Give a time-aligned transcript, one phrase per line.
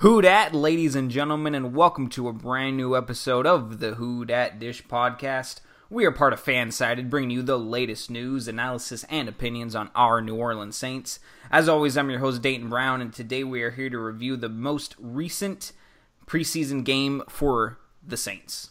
[0.00, 4.24] Who Dat, ladies and gentlemen, and welcome to a brand new episode of the Who
[4.24, 5.60] Dat Dish podcast.
[5.90, 10.22] We are part of Fansided, bringing you the latest news, analysis, and opinions on our
[10.22, 11.20] New Orleans Saints.
[11.50, 14.48] As always, I'm your host, Dayton Brown, and today we are here to review the
[14.48, 15.72] most recent
[16.26, 18.70] preseason game for the Saints.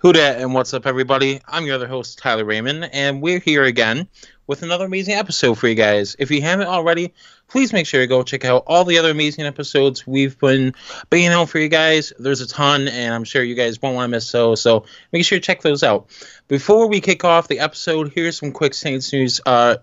[0.00, 1.40] Who dat and what's up, everybody?
[1.48, 4.08] I'm your other host, Tyler Raymond, and we're here again
[4.46, 6.14] with another amazing episode for you guys.
[6.18, 7.14] If you haven't already,
[7.48, 10.74] please make sure to go check out all the other amazing episodes we've been
[11.10, 12.12] bringing out for you guys.
[12.18, 15.24] There's a ton, and I'm sure you guys won't want to miss those, so make
[15.24, 16.08] sure to check those out.
[16.48, 19.76] Before we kick off the episode, here's some quick Saints news uh,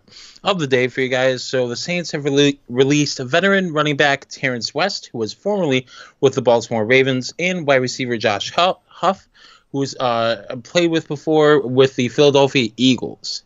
[0.44, 1.44] of the day for you guys.
[1.44, 5.88] So the Saints have rele- released veteran running back Terrance West, who was formerly
[6.21, 9.27] with the Baltimore Ravens, and wide receiver Josh Huff,
[9.71, 13.43] who's uh, played with before with the Philadelphia Eagles.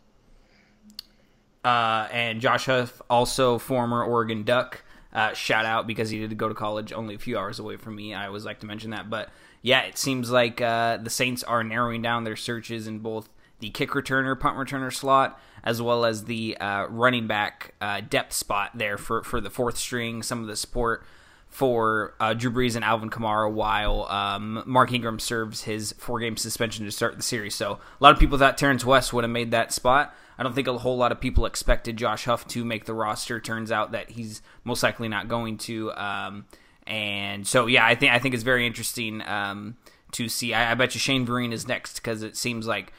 [1.68, 4.82] Uh, and Josh Huff, also former Oregon Duck.
[5.12, 7.94] Uh, shout out because he did go to college only a few hours away from
[7.94, 8.14] me.
[8.14, 9.10] I always like to mention that.
[9.10, 9.28] But
[9.60, 13.68] yeah, it seems like uh, the Saints are narrowing down their searches in both the
[13.68, 18.70] kick returner, punt returner slot, as well as the uh, running back uh, depth spot
[18.74, 21.04] there for, for the fourth string, some of the support
[21.48, 26.38] for uh, Drew Brees and Alvin Kamara while um, Mark Ingram serves his four game
[26.38, 27.54] suspension to start the series.
[27.54, 30.14] So a lot of people thought Terrance West would have made that spot.
[30.38, 33.40] I don't think a whole lot of people expected Josh Huff to make the roster.
[33.40, 35.92] Turns out that he's most likely not going to.
[35.92, 36.46] Um,
[36.86, 39.76] and so, yeah, I think I think it's very interesting um,
[40.12, 40.54] to see.
[40.54, 42.92] I, I, bet you Shane Vereen is next because it seems like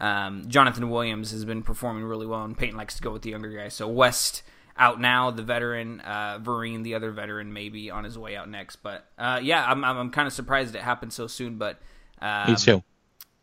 [0.00, 3.30] um, Jonathan Williams has been performing really well, and Payton likes to go with the
[3.30, 3.74] younger guys.
[3.74, 4.44] So West
[4.76, 8.76] out now, the veteran, uh, Vereen, the other veteran, maybe on his way out next.
[8.76, 11.58] But uh, yeah, I'm, I'm, I'm kind of surprised it happened so soon.
[11.58, 11.80] But
[12.20, 12.82] um, me too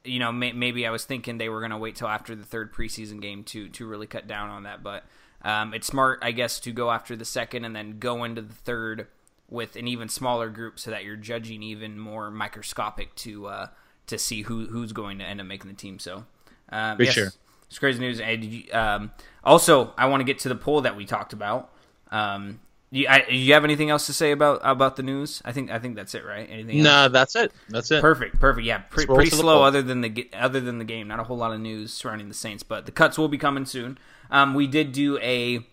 [0.03, 2.43] you know, may, maybe I was thinking they were going to wait till after the
[2.43, 4.83] third preseason game to to really cut down on that.
[4.83, 5.03] But
[5.43, 8.53] um, it's smart, I guess, to go after the second and then go into the
[8.53, 9.07] third
[9.49, 13.67] with an even smaller group, so that you're judging even more microscopic to uh,
[14.07, 15.99] to see who who's going to end up making the team.
[15.99, 16.25] So,
[16.69, 17.31] um, for yes, sure,
[17.67, 18.19] it's crazy news.
[18.19, 19.11] And um,
[19.43, 21.73] also, I want to get to the poll that we talked about.
[22.11, 22.59] Um,
[22.91, 25.41] you, I, you have anything else to say about about the news?
[25.45, 26.47] I think I think that's it, right?
[26.49, 26.83] Anything?
[26.83, 27.53] No, that's it.
[27.69, 28.01] That's it.
[28.01, 28.67] Perfect, perfect.
[28.67, 29.63] Yeah, pre- pretty slow.
[29.63, 32.33] Other than the other than the game, not a whole lot of news surrounding the
[32.33, 33.97] Saints, but the cuts will be coming soon.
[34.29, 35.65] Um, we did do a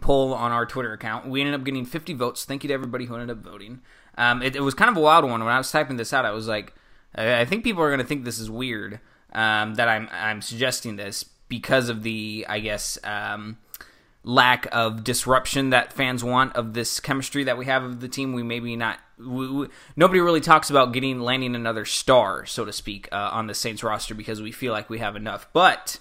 [0.00, 1.28] poll on our Twitter account.
[1.28, 2.44] We ended up getting 50 votes.
[2.44, 3.80] Thank you to everybody who ended up voting.
[4.16, 5.44] Um, it, it, was kind of a wild one.
[5.44, 6.74] When I was typing this out, I was like,
[7.14, 9.00] I think people are going to think this is weird
[9.32, 12.98] um, that I'm I'm suggesting this because of the I guess.
[13.04, 13.58] Um,
[14.24, 18.32] lack of disruption that fans want of this chemistry that we have of the team.
[18.32, 18.98] We maybe not.
[19.18, 23.46] We, we, nobody really talks about getting landing another star, so to speak, uh, on
[23.46, 25.48] the Saints roster because we feel like we have enough.
[25.52, 25.98] But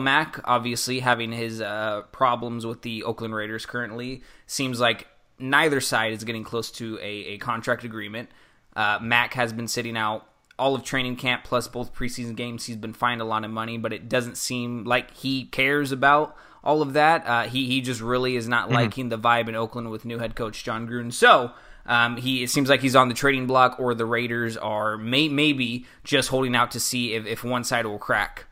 [0.00, 6.12] Mack, obviously having his uh, problems with the Oakland Raiders currently, seems like neither side
[6.12, 8.30] is getting close to a, a contract agreement.
[8.76, 10.26] Uh, Mack has been sitting out
[10.58, 12.66] all of training camp plus both preseason games.
[12.66, 16.36] He's been fined a lot of money, but it doesn't seem like he cares about
[16.64, 17.24] all of that.
[17.26, 18.74] Uh, he he just really is not mm-hmm.
[18.74, 21.12] liking the vibe in Oakland with new head coach Jon Gruden.
[21.12, 21.52] So.
[21.86, 25.28] Um, he it seems like he's on the trading block, or the Raiders are may,
[25.28, 28.46] maybe just holding out to see if, if one side will crack.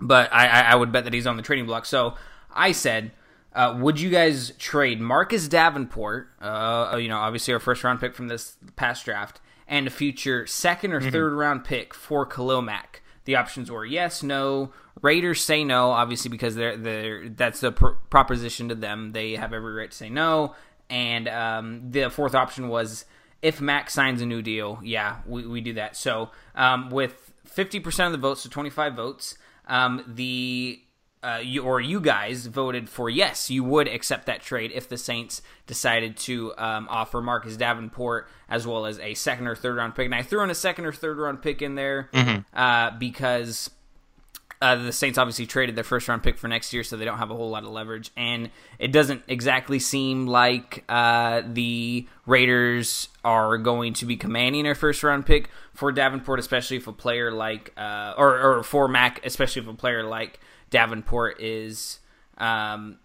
[0.00, 1.86] But I, I would bet that he's on the trading block.
[1.86, 2.16] So
[2.52, 3.12] I said,
[3.54, 8.12] uh, would you guys trade Marcus Davenport, uh, you know, obviously our first round pick
[8.12, 11.10] from this past draft, and a future second or mm-hmm.
[11.10, 13.02] third round pick for Khalil Mack?
[13.24, 14.72] The options were yes, no.
[15.02, 19.12] Raiders say no, obviously because they're they're that's the pr- proposition to them.
[19.12, 20.54] They have every right to say no.
[20.90, 23.04] And um, the fourth option was
[23.42, 25.96] if Mack signs a new deal, yeah, we, we do that.
[25.96, 30.80] So um, with fifty percent of the votes, so twenty five votes, um, the
[31.22, 34.96] uh, you, or you guys voted for yes, you would accept that trade if the
[34.96, 39.94] Saints decided to um, offer Marcus Davenport as well as a second or third round
[39.94, 40.06] pick.
[40.06, 42.40] And I threw in a second or third round pick in there mm-hmm.
[42.56, 43.70] uh, because
[44.60, 47.18] uh, the Saints obviously traded their first round pick for next year, so they don't
[47.18, 48.10] have a whole lot of leverage.
[48.16, 54.74] And it doesn't exactly seem like uh, the Raiders are going to be commanding their
[54.74, 59.24] first round pick for Davenport, especially if a player like, uh, or, or for Mack,
[59.24, 60.40] especially if a player like
[60.70, 62.00] Davenport is,
[62.38, 62.98] um,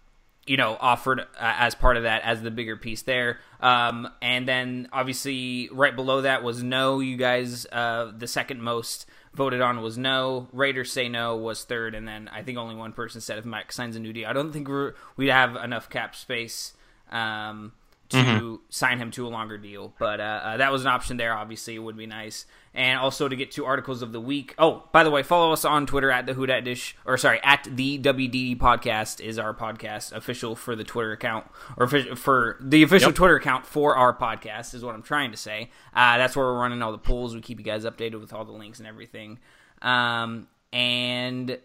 [0.46, 3.38] you know, offered uh, as part of that as the bigger piece there.
[3.60, 6.98] Um, and then obviously right below that was no.
[6.98, 10.48] You guys, uh, the second most voted on was no.
[10.52, 13.72] Raiders say no was third, and then I think only one person said if Mack
[13.72, 14.28] signs a new deal.
[14.28, 16.74] I don't think we're, we'd have enough cap space.
[17.10, 17.72] Um,
[18.10, 18.54] to mm-hmm.
[18.68, 19.94] sign him to a longer deal.
[19.98, 21.34] But uh, uh, that was an option there.
[21.34, 22.46] Obviously, it would be nice.
[22.76, 24.52] And also to get to articles of the week.
[24.58, 27.40] Oh, by the way, follow us on Twitter at the Who Dat Dish, or sorry,
[27.44, 32.82] at the WDD Podcast is our podcast official for the Twitter account, or for the
[32.82, 33.16] official yep.
[33.16, 35.70] Twitter account for our podcast is what I'm trying to say.
[35.94, 37.32] Uh, that's where we're running all the polls.
[37.32, 39.38] We keep you guys updated with all the links and everything.
[39.80, 41.58] Um, and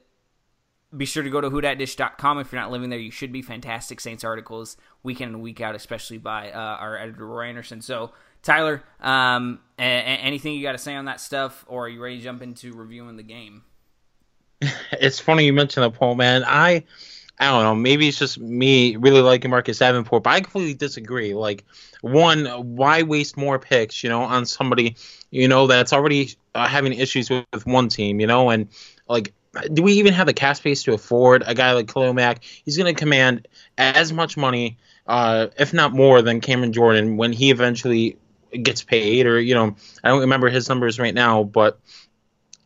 [0.96, 2.40] be sure to go to whodatdish.com.
[2.40, 3.42] If you're not living there, you should be.
[3.42, 7.82] Fantastic Saints articles week in and week out, especially by uh, our editor, Roy Anderson.
[7.82, 8.12] So,
[8.44, 12.18] Tyler, um, a- anything you got to say on that stuff, or are you ready
[12.18, 13.64] to jump into reviewing the game?
[14.92, 16.44] It's funny you mentioned the poll, man.
[16.46, 16.84] I.
[17.42, 17.74] I don't know.
[17.74, 21.34] Maybe it's just me really liking Marcus Davenport, but I completely disagree.
[21.34, 21.64] Like,
[22.02, 22.46] one,
[22.76, 24.98] why waste more picks, you know, on somebody,
[25.32, 28.68] you know, that's already uh, having issues with, with one team, you know, and
[29.08, 29.34] like
[29.74, 32.44] do we even have the cap space to afford a guy like Khalil Mack?
[32.44, 33.48] He's going to command
[33.78, 34.78] as much money,
[35.08, 38.18] uh, if not more, than Cameron Jordan when he eventually
[38.52, 39.28] gets paid.
[39.28, 41.80] Or you know, I don't remember his numbers right now, but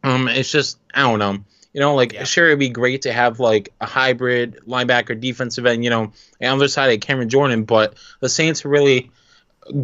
[0.04, 1.44] um, it's just I don't know.
[1.74, 2.24] You know, like yeah.
[2.24, 5.84] sure it'd be great to have like a hybrid linebacker defensive end.
[5.84, 9.12] You know, on the other side of Cameron Jordan, but the Saints are really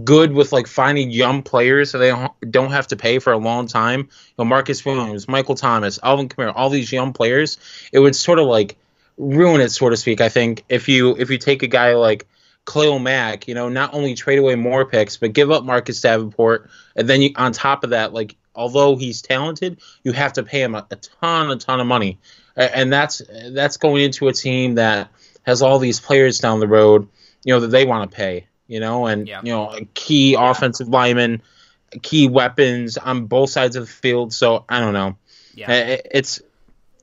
[0.04, 2.14] good with like finding young players so they
[2.50, 4.02] don't have to pay for a long time.
[4.02, 7.58] You know, Marcus Williams, Michael Thomas, Alvin Kamara, all these young players,
[7.92, 8.78] it would sort of like
[9.18, 10.22] ruin it, so to speak.
[10.22, 12.28] I think if you if you take a guy like
[12.72, 16.70] Khalil Mack, you know, not only trade away more picks, but give up Marcus Davenport,
[16.96, 20.62] and then you, on top of that, like although he's talented, you have to pay
[20.62, 22.20] him a, a ton, a ton of money,
[22.56, 23.22] and that's
[23.52, 25.10] that's going into a team that
[25.44, 27.08] has all these players down the road,
[27.44, 29.42] you know, that they want to pay you know, and yeah.
[29.44, 30.52] you know, key yeah.
[30.52, 31.42] offensive linemen,
[32.04, 34.32] key weapons on both sides of the field.
[34.32, 35.18] So I don't know.
[35.56, 36.40] Yeah, it, it's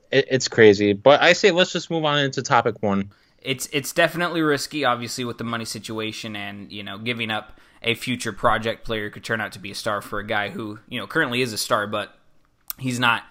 [0.09, 0.93] it, it's crazy.
[0.93, 3.11] But I say let's just move on into topic one.
[3.41, 7.93] It's it's definitely risky, obviously, with the money situation, and you know, giving up a
[7.93, 10.99] future project player could turn out to be a star for a guy who you
[10.99, 12.17] know currently is a star, but
[12.79, 13.23] he's not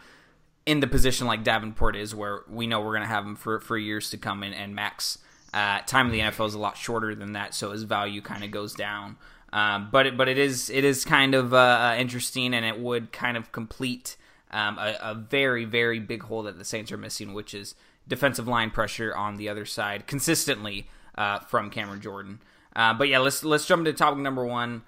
[0.65, 3.61] in the position like Davenport is, where we know we're going to have him for
[3.61, 5.19] for years to come, and, and Mack's
[5.55, 8.45] uh, time in the NFL is a lot shorter than that, so his value kind
[8.45, 9.17] of goes down.
[9.53, 12.79] Um, but it, but it is it is kind of uh, uh, interesting, and it
[12.79, 14.17] would kind of complete
[14.51, 17.75] um, a, a, very very big hole that the Saints are missing, which is
[18.09, 22.41] defensive line pressure on the other side consistently uh, from Cameron Jordan.
[22.75, 24.83] Uh, but yeah, let's let's jump to topic number one.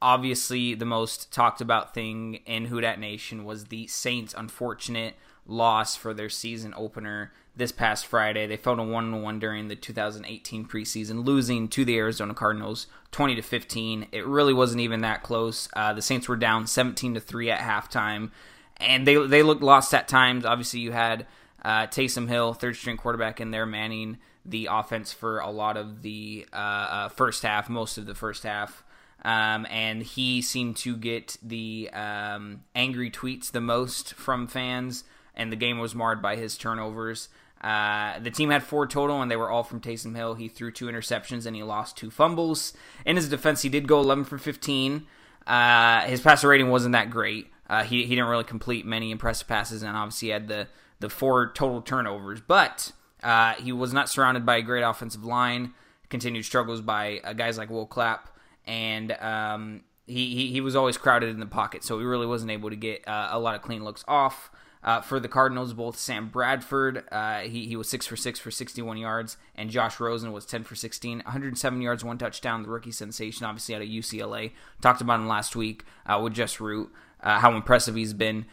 [0.00, 5.14] Obviously, the most talked about thing in Who Dat Nation was the Saints' unfortunate
[5.46, 8.46] loss for their season opener this past Friday.
[8.46, 13.36] They fell to one one during the 2018 preseason, losing to the Arizona Cardinals 20
[13.36, 14.08] to 15.
[14.12, 15.68] It really wasn't even that close.
[15.74, 18.30] Uh, the Saints were down 17 to three at halftime,
[18.76, 20.44] and they they looked lost at times.
[20.44, 21.26] Obviously, you had
[21.62, 26.02] uh, Taysom Hill, third string quarterback, in there manning the offense for a lot of
[26.02, 28.84] the uh, uh, first half, most of the first half.
[29.24, 35.50] Um, and he seemed to get the um, angry tweets the most from fans, and
[35.50, 37.28] the game was marred by his turnovers.
[37.60, 40.34] Uh, the team had four total, and they were all from Taysom Hill.
[40.34, 42.72] He threw two interceptions and he lost two fumbles.
[43.04, 45.06] In his defense, he did go 11 for 15.
[45.46, 47.50] Uh, his passer rating wasn't that great.
[47.68, 50.68] Uh, he, he didn't really complete many impressive passes, and obviously had the,
[51.00, 52.40] the four total turnovers.
[52.40, 52.92] But
[53.22, 55.74] uh, he was not surrounded by a great offensive line.
[56.08, 58.34] Continued struggles by uh, guys like Will Clapp,
[58.66, 62.50] and um, he, he, he was always crowded in the pocket, so he really wasn't
[62.50, 64.50] able to get uh, a lot of clean looks off.
[64.82, 68.50] Uh, for the Cardinals, both Sam Bradford, uh, he, he was 6 for 6 for
[68.50, 72.62] 61 yards, and Josh Rosen was 10 for 16, 107 yards, one touchdown.
[72.62, 74.52] The rookie sensation, obviously, out of UCLA.
[74.80, 76.90] Talked about him last week uh, with Jess Root,
[77.20, 78.46] how impressive he's been.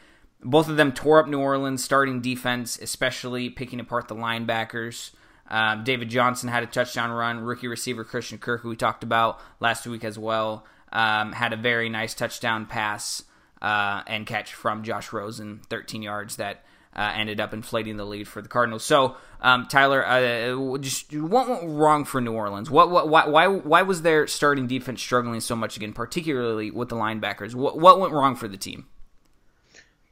[0.43, 5.11] Both of them tore up New Orleans starting defense, especially picking apart the linebackers.
[5.47, 7.39] Um, David Johnson had a touchdown run.
[7.39, 11.57] Rookie receiver Christian Kirk, who we talked about last week as well, um, had a
[11.57, 13.23] very nice touchdown pass
[13.61, 16.63] uh, and catch from Josh Rosen, 13 yards that
[16.95, 18.83] uh, ended up inflating the lead for the Cardinals.
[18.83, 22.71] So, um, Tyler, uh, just what went wrong for New Orleans?
[22.71, 26.89] What, what, why, why, why was their starting defense struggling so much again, particularly with
[26.89, 27.53] the linebackers?
[27.53, 28.87] What, what went wrong for the team?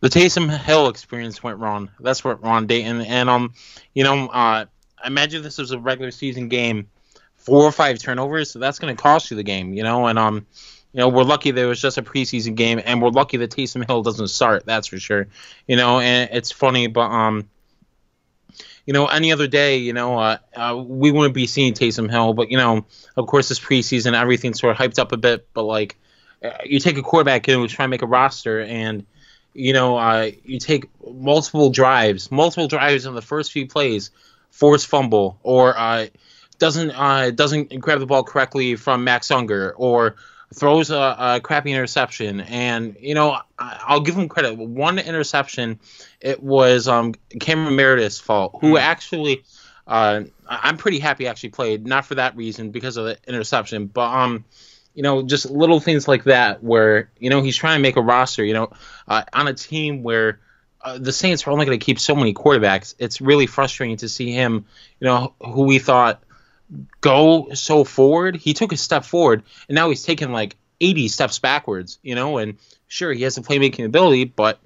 [0.04, 1.90] The Taysom Hill experience went wrong.
[1.98, 3.00] That's what Ron Dayton.
[3.00, 3.54] And um,
[3.94, 4.66] you know, uh,
[5.06, 6.90] imagine this was a regular season game,
[7.38, 8.52] four or five turnovers.
[8.52, 9.72] So that's going to cost you the game.
[9.74, 10.46] You know, and um,
[10.92, 13.88] you know, we're lucky there was just a preseason game, and we're lucky that Taysom
[13.88, 14.66] Hill doesn't start.
[14.66, 15.28] That's for sure.
[15.70, 17.48] You know, and it's funny, but um,
[18.86, 22.34] you know, any other day, you know, uh, uh, we wouldn't be seeing Taysom Hill.
[22.34, 25.48] But you know, of course, this preseason, everything's sort of hyped up a bit.
[25.54, 25.96] But like,
[26.44, 29.06] uh, you take a quarterback and we try and make a roster, and
[29.54, 34.12] you know, uh, you take multiple drives, multiple drives in the first few plays,
[34.50, 36.08] force fumble, or uh,
[36.60, 40.16] doesn't uh, doesn't grab the ball correctly from Max Unger or
[40.54, 42.42] throws a, a, crappy interception.
[42.42, 44.58] And you know, I'll give him credit.
[44.58, 45.80] One interception,
[46.22, 48.80] it was um, Cameron Meredith's fault, who mm.
[48.80, 49.44] actually.
[49.86, 54.08] Uh, I'm pretty happy actually played, not for that reason because of the interception, but
[54.08, 54.46] um,
[54.94, 58.02] you know, just little things like that where you know he's trying to make a
[58.02, 58.44] roster.
[58.44, 58.72] You know,
[59.08, 60.40] uh, on a team where
[60.82, 62.96] uh, the Saints are only going to keep so many quarterbacks.
[63.00, 64.66] It's really frustrating to see him,
[65.00, 66.24] you know, who we thought
[67.02, 68.36] go so forward.
[68.36, 72.38] He took a step forward, and now he's taken like 80 steps backwards, you know.
[72.38, 72.58] And
[72.88, 74.60] sure, he has the playmaking ability, but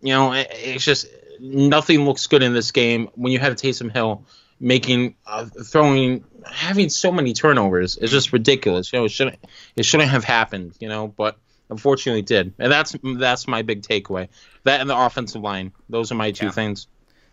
[0.00, 1.06] you know, it, it's just
[1.40, 4.24] nothing looks good in this game when you have Taysom Hill
[4.60, 7.98] making, uh, throwing, having so many turnovers.
[7.98, 8.92] It's just ridiculous.
[8.92, 9.38] You know, it shouldn't
[9.76, 10.74] it shouldn't have happened.
[10.80, 11.38] You know, but
[11.70, 14.28] unfortunately it did, and that's that's my big takeaway.
[14.64, 15.72] That and the offensive line.
[15.88, 16.52] Those are my two yeah.
[16.52, 16.86] things.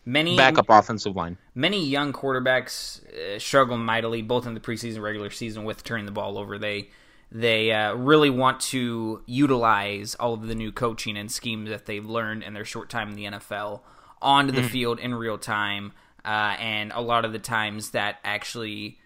[0.05, 1.37] Many backup offensive line.
[1.55, 6.11] Many young quarterbacks uh, struggle mightily, both in the preseason, regular season, with turning the
[6.11, 6.57] ball over.
[6.57, 6.89] They
[7.31, 12.05] they uh, really want to utilize all of the new coaching and schemes that they've
[12.05, 13.81] learned in their short time in the NFL
[14.21, 14.69] onto the mm.
[14.69, 15.93] field in real time,
[16.25, 18.99] uh, and a lot of the times that actually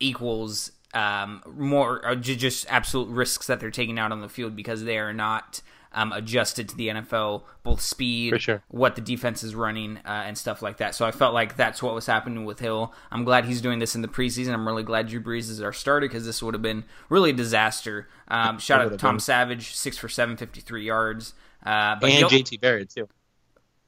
[0.00, 4.84] equals um, more uh, just absolute risks that they're taking out on the field because
[4.84, 5.62] they are not
[5.94, 8.62] um, adjusted to the NFL, both speed, sure.
[8.68, 10.94] what the defense is running, uh, and stuff like that.
[10.94, 12.94] So I felt like that's what was happening with Hill.
[13.10, 14.52] I'm glad he's doing this in the preseason.
[14.52, 17.34] I'm really glad Drew Brees is our starter because this would have been really a
[17.34, 18.08] disaster.
[18.28, 19.20] Um, shout out to Tom been.
[19.20, 21.34] Savage, six for seven, 53 yards.
[21.64, 23.08] Uh, but and JT Barrett too.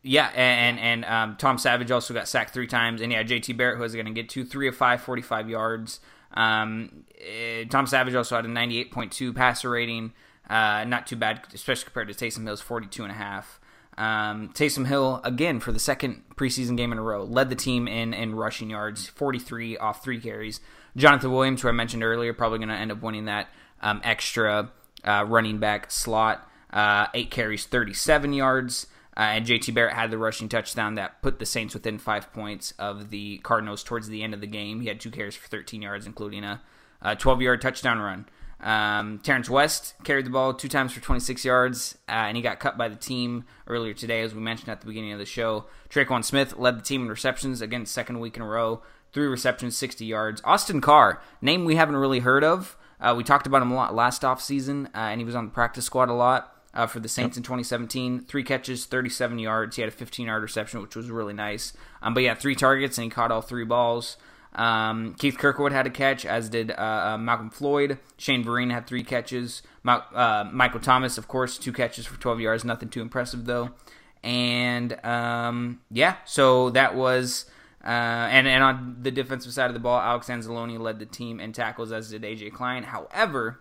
[0.06, 3.78] Yeah, and and um, Tom Savage also got sacked three times, and yeah, JT Barrett,
[3.78, 5.98] who was going to get two, three of five, 45 yards.
[6.34, 10.12] Um, uh, Tom Savage also had a 98.2 passer rating.
[10.48, 13.58] Uh, not too bad, especially compared to Taysom Hill's 42 and a half.
[13.96, 17.88] Um, Taysom Hill again for the second preseason game in a row led the team
[17.88, 20.60] in in rushing yards, 43 off three carries.
[20.96, 23.48] Jonathan Williams, who I mentioned earlier, probably going to end up winning that
[23.80, 24.70] um, extra
[25.02, 26.46] uh, running back slot.
[26.70, 28.86] Uh, eight carries, 37 yards.
[29.16, 32.72] Uh, and JT Barrett had the rushing touchdown that put the Saints within five points
[32.78, 34.80] of the Cardinals towards the end of the game.
[34.80, 36.60] He had two carries for 13 yards, including a
[37.16, 38.26] 12 yard touchdown run.
[38.60, 42.60] Um, Terrance West carried the ball two times for 26 yards, uh, and he got
[42.60, 45.66] cut by the team earlier today, as we mentioned at the beginning of the show.
[45.90, 48.82] Tre'Quan Smith led the team in receptions, again, second week in a row.
[49.12, 50.40] Three receptions, 60 yards.
[50.44, 52.76] Austin Carr, name we haven't really heard of.
[52.98, 55.52] Uh, we talked about him a lot last offseason, uh, and he was on the
[55.52, 57.38] practice squad a lot uh, for the Saints yep.
[57.38, 58.20] in 2017.
[58.20, 59.76] Three catches, 37 yards.
[59.76, 61.72] He had a 15 yard reception, which was really nice.
[62.02, 64.16] Um, but yeah, three targets, and he caught all three balls.
[64.54, 66.74] Um, Keith Kirkwood had a catch, as did uh,
[67.14, 67.98] uh, Malcolm Floyd.
[68.16, 69.62] Shane Vereen had three catches.
[69.82, 72.64] Ma- uh, Michael Thomas, of course, two catches for 12 yards.
[72.64, 73.70] Nothing too impressive, though.
[74.22, 77.46] And um, yeah, so that was.
[77.84, 81.38] Uh, and, and on the defensive side of the ball, Alex Anzalone led the team
[81.38, 82.84] in tackles, as did AJ Klein.
[82.84, 83.60] However,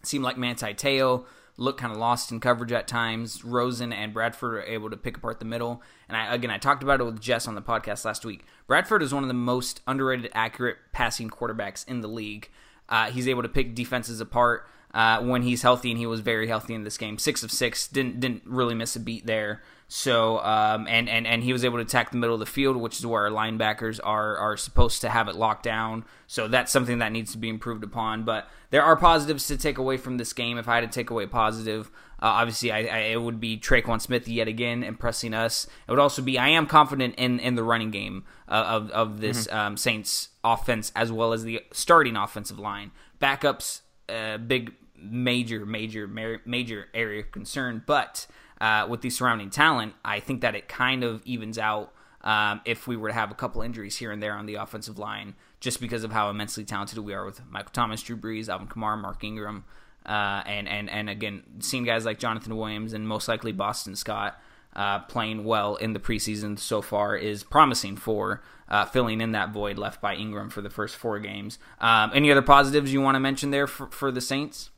[0.00, 1.26] it seemed like Manti Te'o
[1.60, 3.44] looked kind of lost in coverage at times.
[3.44, 5.82] Rosen and Bradford are able to pick apart the middle.
[6.08, 8.44] And I, again, I talked about it with Jess on the podcast last week.
[8.66, 12.48] Bradford is one of the most underrated, accurate passing quarterbacks in the league.
[12.88, 16.48] Uh, he's able to pick defenses apart uh, when he's healthy, and he was very
[16.48, 17.18] healthy in this game.
[17.18, 19.62] Six of six, didn't didn't really miss a beat there.
[19.92, 22.76] So um, and and and he was able to attack the middle of the field,
[22.76, 26.04] which is where our linebackers are are supposed to have it locked down.
[26.28, 28.22] So that's something that needs to be improved upon.
[28.22, 30.58] But there are positives to take away from this game.
[30.58, 31.90] If I had to take away a positive,
[32.22, 35.66] uh, obviously I, I, it would be Tre'Quan Smith yet again impressing us.
[35.88, 39.20] It would also be I am confident in in the running game uh, of of
[39.20, 39.58] this mm-hmm.
[39.58, 42.92] um, Saints offense as well as the starting offensive line.
[43.20, 48.28] Backups, uh, big major major major area of concern, but
[48.60, 52.86] uh, with the surrounding talent, I think that it kind of evens out um, if
[52.86, 55.80] we were to have a couple injuries here and there on the offensive line, just
[55.80, 59.24] because of how immensely talented we are with Michael Thomas, Drew Brees, Alvin Kamara, Mark
[59.24, 59.64] Ingram,
[60.04, 64.40] uh, and and and again, seeing guys like Jonathan Williams and most likely Boston Scott
[64.74, 69.50] uh, playing well in the preseason so far is promising for uh, filling in that
[69.50, 71.58] void left by Ingram for the first four games.
[71.80, 74.70] Um, any other positives you want to mention there for, for the Saints?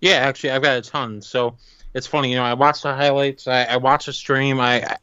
[0.00, 1.22] Yeah, actually, I've got a ton.
[1.22, 1.56] So
[1.94, 4.96] it's funny, you know, I watched the highlights, I, I watched the stream, I, I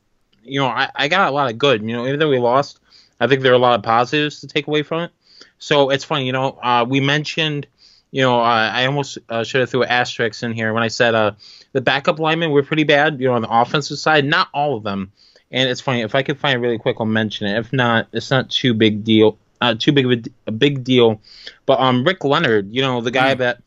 [0.44, 1.82] you know, I, I got a lot of good.
[1.82, 2.80] You know, even though we lost,
[3.20, 5.12] I think there are a lot of positives to take away from it.
[5.58, 7.68] So it's funny, you know, uh, we mentioned,
[8.12, 11.16] you know, uh, I almost uh, should have threw asterisks in here when I said
[11.16, 11.32] uh,
[11.74, 14.26] the backup linemen were pretty bad, you know, on the offensive side.
[14.26, 15.12] Not all of them.
[15.52, 17.58] And it's funny if I could find it really quick, I'll mention it.
[17.58, 21.22] If not, it's not too big deal, uh, too big of a, a, big deal.
[21.66, 23.40] But um, Rick Leonard, you know, the guy mm.
[23.40, 23.62] that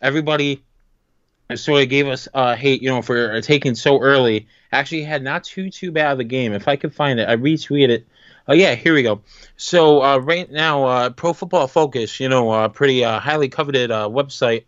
[0.00, 0.62] everybody
[1.58, 4.48] sort of gave us uh, hate, you know, for taking so early.
[4.72, 6.52] Actually, had not too too bad of a game.
[6.52, 8.06] If I could find it, I retweeted it
[8.48, 9.22] Uh, yeah, here we go.
[9.56, 13.90] So uh, right now, uh, Pro Football Focus, you know, a pretty uh, highly coveted
[13.90, 14.64] uh, website,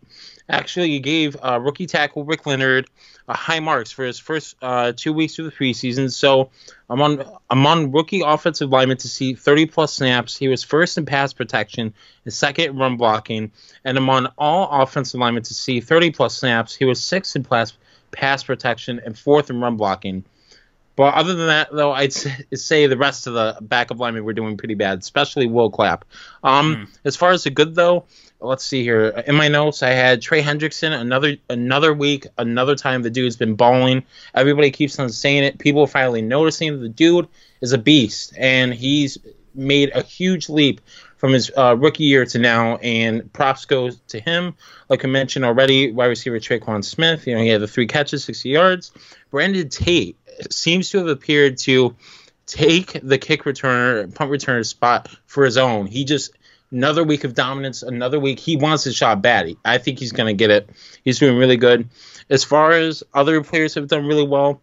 [0.47, 2.87] actually gave uh, rookie tackle Rick Leonard
[3.33, 6.11] high marks for his first uh, two weeks of the preseason.
[6.11, 6.51] So
[6.89, 11.33] among among rookie offensive linemen to see 30 plus snaps, he was first in pass
[11.33, 13.51] protection and second in run blocking,
[13.83, 17.73] and among all offensive linemen to see 30 plus snaps, he was sixth in pass
[18.11, 20.23] pass protection and fourth in run blocking.
[20.95, 24.57] But other than that, though, I'd say the rest of the backup linemen were doing
[24.57, 26.05] pretty bad, especially Will Clapp.
[26.43, 26.97] Um, mm.
[27.03, 28.05] As far as the good, though,
[28.39, 29.07] let's see here.
[29.27, 30.99] In my notes, I had Trey Hendrickson.
[30.99, 34.03] Another another week, another time the dude's been balling.
[34.33, 35.57] Everybody keeps on saying it.
[35.57, 37.27] People are finally noticing the dude
[37.61, 39.17] is a beast, and he's
[39.53, 40.81] made a huge leap
[41.17, 44.53] from his uh, rookie year to now, and props go to him.
[44.89, 47.25] Like I mentioned already, wide receiver Tre'Quan Smith.
[47.25, 48.91] You know, he had the three catches, 60 yards.
[49.31, 50.17] Brandon Tate
[50.49, 51.95] seems to have appeared to
[52.45, 55.87] take the kick returner, punt returner spot for his own.
[55.87, 56.31] He just
[56.71, 58.39] another week of dominance, another week.
[58.39, 59.55] He wants his shot bad.
[59.63, 60.69] I think he's going to get it.
[61.03, 61.89] He's doing really good.
[62.29, 64.61] As far as other players have done really well,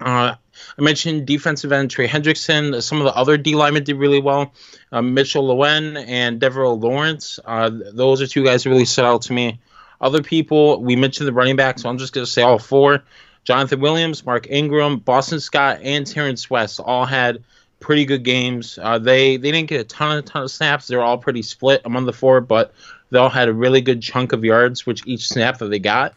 [0.00, 0.34] uh,
[0.78, 2.82] I mentioned defensive end Trey Hendrickson.
[2.82, 4.52] Some of the other D linemen did really well.
[4.92, 7.38] Uh, Mitchell Loewen and Devaroe Lawrence.
[7.44, 9.60] Uh, those are two guys who really stood out to me.
[10.00, 13.04] Other people, we mentioned the running back, so I'm just going to say all four.
[13.44, 17.42] Jonathan Williams, Mark Ingram, Boston Scott, and Terrance West all had
[17.80, 18.78] pretty good games.
[18.80, 20.86] Uh, they they didn't get a ton of ton of snaps.
[20.86, 22.72] They're all pretty split among the four, but
[23.10, 26.14] they all had a really good chunk of yards, which each snap that they got.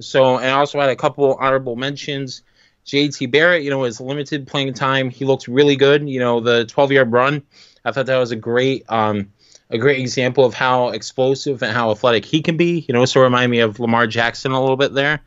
[0.00, 2.42] So, and I also had a couple honorable mentions.
[2.86, 6.08] JT Barrett, you know, his limited playing time, he looked really good.
[6.08, 7.42] You know, the 12 yard run,
[7.84, 9.32] I thought that was a great, um,
[9.70, 12.84] a great example of how explosive and how athletic he can be.
[12.86, 15.20] You know, so remind me of Lamar Jackson a little bit there.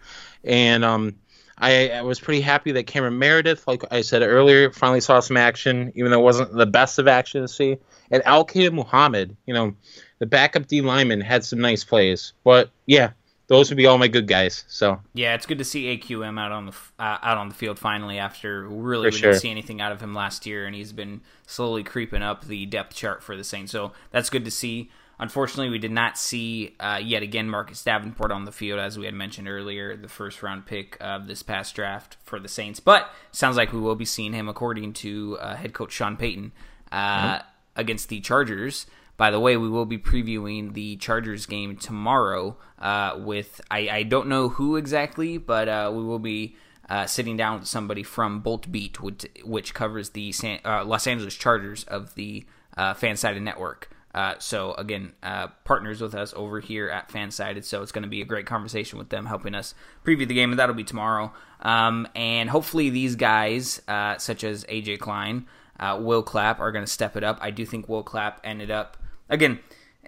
[0.44, 1.16] And um,
[1.60, 5.38] I, I, was pretty happy that Cameron Meredith, like I said earlier, finally saw some
[5.38, 7.78] action, even though it wasn't the best of action to see.
[8.12, 9.74] And Al-Quadin Muhammad, you know,
[10.20, 12.34] the backup D lineman had some nice plays.
[12.44, 13.12] But yeah,
[13.48, 14.66] those would be all my good guys.
[14.68, 17.80] So yeah, it's good to see AQM out on the uh, out on the field
[17.80, 19.32] finally after really we sure.
[19.32, 22.66] didn't see anything out of him last year, and he's been slowly creeping up the
[22.66, 23.72] depth chart for the Saints.
[23.72, 24.92] So that's good to see.
[25.20, 29.06] Unfortunately, we did not see uh, yet again Marcus Davenport on the field, as we
[29.06, 32.80] had mentioned earlier, the first round pick of this past draft for the Saints.
[32.80, 36.52] But sounds like we will be seeing him, according to uh, head coach Sean Payton,
[36.92, 37.48] uh, mm-hmm.
[37.76, 38.86] against the Chargers.
[39.18, 44.04] By the way, we will be previewing the Chargers game tomorrow uh, with I, I,
[44.04, 46.56] don't know who exactly, but uh, we will be.
[46.90, 51.36] Uh, sitting down with somebody from Bolt Beat, which, which covers the San, Los Angeles
[51.36, 52.46] Chargers of the
[52.78, 53.90] Fansided Network.
[54.18, 58.10] Uh, so again, uh, partners with us over here at Fansided, so it's going to
[58.10, 61.32] be a great conversation with them, helping us preview the game, and that'll be tomorrow.
[61.62, 65.46] Um, and hopefully, these guys, uh, such as AJ Klein,
[65.80, 67.38] uh, Will Clapp, are going to step it up.
[67.42, 68.98] I do think Will Clapp ended up
[69.30, 69.60] again.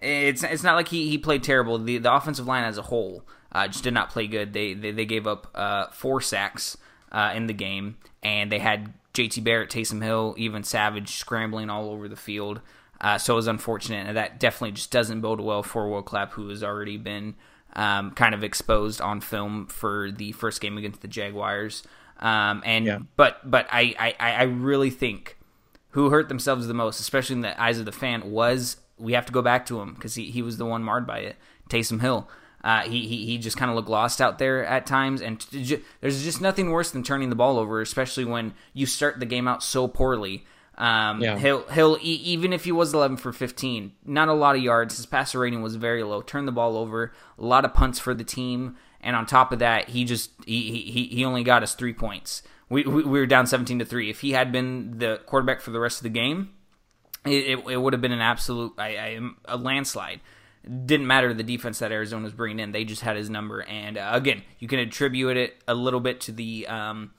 [0.02, 1.78] It's it's not like he, he played terrible.
[1.78, 4.54] The the offensive line as a whole uh, just did not play good.
[4.54, 6.78] They they, they gave up four sacks
[7.36, 9.42] in the game, and they had J.T.
[9.42, 12.62] Barrett, Taysom Hill, even Savage scrambling all over the field.
[13.02, 16.34] Uh, so it was unfortunate, and that definitely just doesn't bode well for Will Clapp,
[16.34, 17.36] who has already been
[17.74, 21.84] um, kind of exposed on film for the first game against the Jaguars.
[22.20, 23.00] Um, and yeah.
[23.16, 25.38] but but I, I I really think
[25.92, 29.26] who hurt themselves the most, especially in the eyes of the fan, was we have
[29.26, 31.38] to go back to him because he, he was the one marred by it.
[31.70, 32.30] Taysom Hill.
[32.62, 35.46] Uh, he, he he just kind of looked lost out there at times, and
[36.02, 39.48] there's just nothing worse than turning the ball over, especially when you start the game
[39.48, 40.44] out so poorly.
[40.80, 41.38] Um, yeah.
[41.38, 44.96] He'll he'll even if he was 11 for 15, not a lot of yards.
[44.96, 46.22] His passer rating was very low.
[46.22, 49.60] Turned the ball over, a lot of punts for the team, and on top of
[49.60, 52.44] that, he just he he, he only got us three points.
[52.70, 54.10] We, we, we were down 17 to three.
[54.10, 56.52] If he had been the quarterback for the rest of the game,
[57.26, 60.22] it, it, it would have been an absolute I, I, a landslide.
[60.86, 63.64] Didn't matter the defense that Arizona was bringing in; they just had his number.
[63.64, 67.12] And uh, again, you can attribute it a little bit to the um,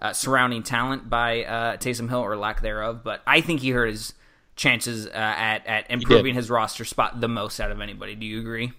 [0.00, 3.88] uh, surrounding talent by uh, Taysom Hill or lack thereof, but I think he hurt
[3.88, 4.14] his
[4.56, 8.14] chances uh, at at improving his roster spot the most out of anybody.
[8.14, 8.72] Do you agree?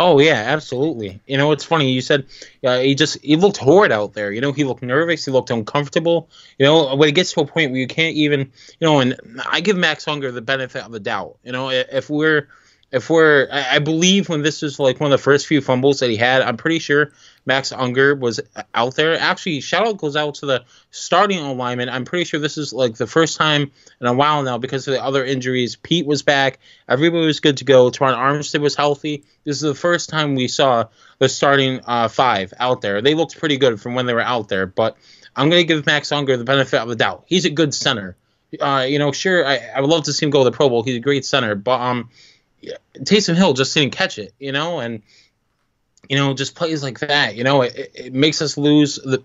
[0.00, 1.20] Oh yeah, absolutely.
[1.26, 1.90] You know, it's funny.
[1.90, 2.26] You said
[2.64, 4.30] uh, he just he looked horrid out there.
[4.30, 5.24] You know, he looked nervous.
[5.24, 6.28] He looked uncomfortable.
[6.58, 9.18] You know, when it gets to a point where you can't even, you know, and
[9.50, 11.38] I give Max Unger the benefit of the doubt.
[11.42, 12.48] You know, if we're
[12.92, 16.10] if we're I believe when this was like one of the first few fumbles that
[16.10, 17.12] he had, I'm pretty sure
[17.48, 18.40] Max Unger was
[18.74, 19.18] out there.
[19.18, 21.90] Actually, shout out goes out to the starting alignment.
[21.90, 24.92] I'm pretty sure this is like the first time in a while now because of
[24.92, 25.74] the other injuries.
[25.74, 27.90] Peat was back, everybody was good to go.
[27.90, 29.24] Terron Armstead was healthy.
[29.44, 30.84] This is the first time we saw
[31.18, 33.00] the starting uh, five out there.
[33.02, 34.96] They looked pretty good from when they were out there, but
[35.34, 37.24] I'm gonna give Max Unger the benefit of the doubt.
[37.26, 38.16] He's a good center.
[38.60, 40.68] uh, you know, sure, I, I would love to see him go to the Pro
[40.68, 40.82] Bowl.
[40.82, 42.10] He's a great center, but um,
[42.98, 45.02] Taysom Hill just didn't catch it, you know, and
[46.08, 49.22] you know, just plays like that, you know, it, it makes us lose the,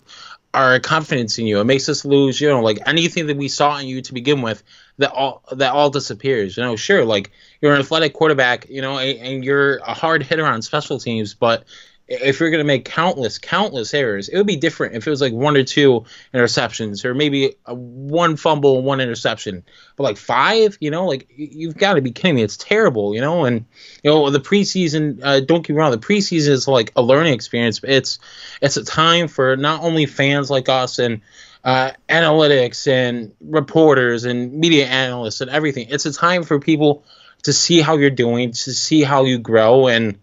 [0.53, 1.59] our confidence in you.
[1.59, 4.41] It makes us lose, you know, like anything that we saw in you to begin
[4.41, 4.63] with,
[4.99, 6.57] that all that all disappears.
[6.57, 7.31] You know, sure, like
[7.61, 11.33] you're an athletic quarterback, you know, and, and you're a hard hitter on special teams,
[11.33, 11.63] but
[12.07, 15.21] if you're going to make countless, countless errors, it would be different if it was
[15.21, 19.63] like one or two interceptions or maybe one fumble and one interception.
[19.95, 22.43] But like five, you know, like you've got to be kidding me.
[22.43, 23.45] It's terrible, you know.
[23.45, 23.65] And
[24.03, 25.19] you know the preseason.
[25.23, 27.79] Uh, don't get me wrong, the preseason is like a learning experience.
[27.83, 28.19] It's
[28.61, 31.21] it's a time for not only fans like us and
[31.63, 35.87] uh, analytics and reporters and media analysts and everything.
[35.89, 37.05] It's a time for people
[37.43, 40.19] to see how you're doing, to see how you grow, and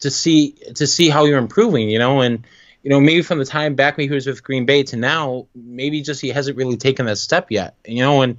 [0.00, 2.46] to see to see how you're improving, you know, and
[2.82, 5.46] you know maybe from the time back when he was with Green Bay to now,
[5.54, 8.36] maybe just he hasn't really taken that step yet, you know, and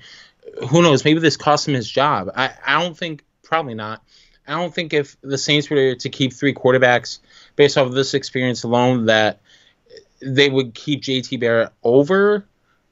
[0.70, 2.32] who knows, maybe this cost him his job.
[2.36, 4.04] I I don't think probably not.
[4.48, 7.20] I don't think if the Saints were to keep three quarterbacks
[7.56, 9.42] based off of this experience alone that
[10.22, 12.46] they would keep JT Barrett over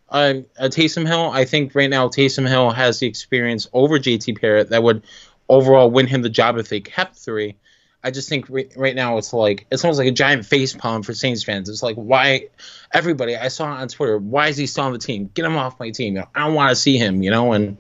[0.10, 1.32] uh, Taysom Hill.
[1.32, 5.04] I think right now Taysom Hill has the experience over JT Barrett that would
[5.50, 7.56] overall win him the job if they kept three.
[8.04, 11.04] I just think right, right now it's like it's almost like a giant face palm
[11.04, 11.68] for Saints fans.
[11.68, 12.48] It's like why
[12.94, 15.30] everybody I saw on Twitter, why is he still on the team?
[15.34, 16.16] Get him off my team.
[16.16, 17.24] You know, I don't want to see him.
[17.24, 17.78] You know, and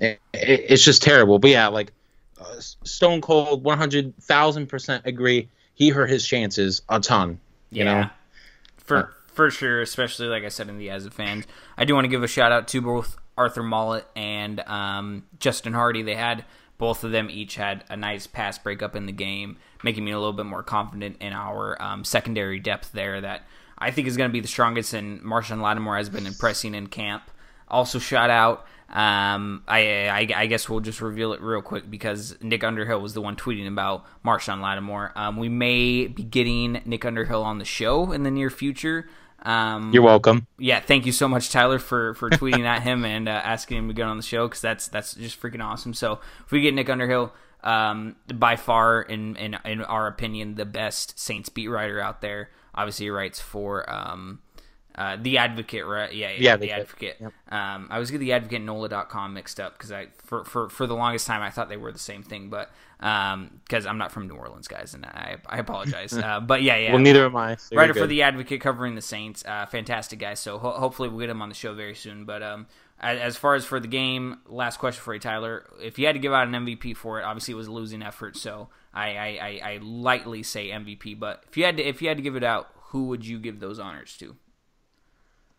[0.00, 1.38] it, it, it's just terrible.
[1.38, 1.92] But yeah, like
[2.40, 5.48] uh, Stone Cold, one hundred thousand percent agree.
[5.74, 7.40] He hurt his chances a ton.
[7.70, 8.00] You yeah.
[8.00, 8.10] know,
[8.78, 9.80] for uh, for sure.
[9.80, 11.46] Especially like I said in the as a fans,
[11.78, 15.72] I do want to give a shout out to both Arthur Maulet and um, Justin
[15.72, 16.02] Hardee.
[16.02, 16.44] They had
[16.82, 20.18] both of them each had a nice pass breakup in the game, making me a
[20.18, 23.46] little bit more confident in our um, secondary depth there that
[23.78, 24.92] I think is going to be the strongest.
[24.92, 27.22] And Marshon Lattimore has been impressing in camp.
[27.68, 28.66] Also, shout out.
[28.88, 33.14] Um, I, I, I guess we'll just reveal it real quick because Nick Underhill was
[33.14, 35.12] the one tweeting about Marshon Lattimore.
[35.14, 39.08] Um, we may be getting Nick Underhill on the show in the near future.
[39.42, 40.46] Um, You're welcome.
[40.58, 43.88] Yeah, thank you so much, Tyler, for for tweeting at him and uh, asking him
[43.88, 45.94] to get on the show because that's that's just freaking awesome.
[45.94, 50.64] So if we get Nick Underhill, um, by far, in, in in our opinion, the
[50.64, 52.50] best Saints beat writer out there.
[52.74, 54.40] Obviously, he writes for um,
[54.94, 56.12] uh, the Advocate, right?
[56.12, 57.16] Yeah, yeah, yeah the Advocate.
[57.20, 57.32] Yep.
[57.50, 60.94] Um, I was getting the Advocate NOLA.com mixed up because I for, for for the
[60.94, 64.28] longest time I thought they were the same thing, but because um, I'm not from
[64.28, 66.12] New Orleans, guys, and I I apologize.
[66.16, 66.92] uh, but yeah, yeah.
[66.92, 67.56] Well, neither am I.
[67.56, 70.34] So Writer for the Advocate covering the Saints, uh, fantastic guy.
[70.34, 72.24] So ho- hopefully we'll get him on the show very soon.
[72.24, 72.66] But um,
[73.00, 75.66] as far as for the game, last question for you, Tyler.
[75.82, 78.02] If you had to give out an MVP for it, obviously it was a losing
[78.02, 81.18] effort, so I I, I, I lightly say MVP.
[81.18, 83.38] But if you had to if you had to give it out, who would you
[83.38, 84.36] give those honors to?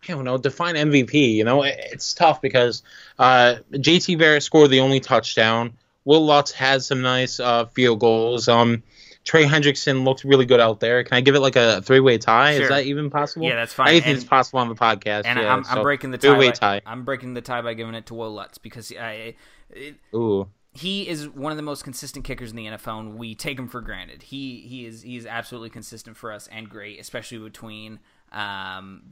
[0.10, 1.36] I don't know, define MVP.
[1.36, 2.84] You know, it's tough because
[3.20, 5.74] uh, JT Barrett scored the only touchdown.
[6.06, 8.48] Will Lutz had some nice uh, field goals.
[8.48, 8.84] Um,
[9.24, 11.04] Trey Hendrickson looked really good out there.
[11.04, 12.56] Can I give it like a three way tie?
[12.56, 12.64] Sure.
[12.64, 13.46] Is that even possible?
[13.48, 13.88] Yeah, that's fine.
[13.90, 15.24] Anything is possible on the podcast.
[15.26, 16.82] And yeah, I'm, I'm breaking the tie, by, tie.
[16.86, 19.36] I'm breaking the tie by giving it to Will Lutz because I,
[19.70, 20.50] it, Ooh.
[20.74, 23.70] he is one of the most consistent kickers in the NFL, and we take him
[23.70, 24.24] for granted.
[24.24, 28.00] He he is he is absolutely consistent for us and great, especially between
[28.34, 29.04] um,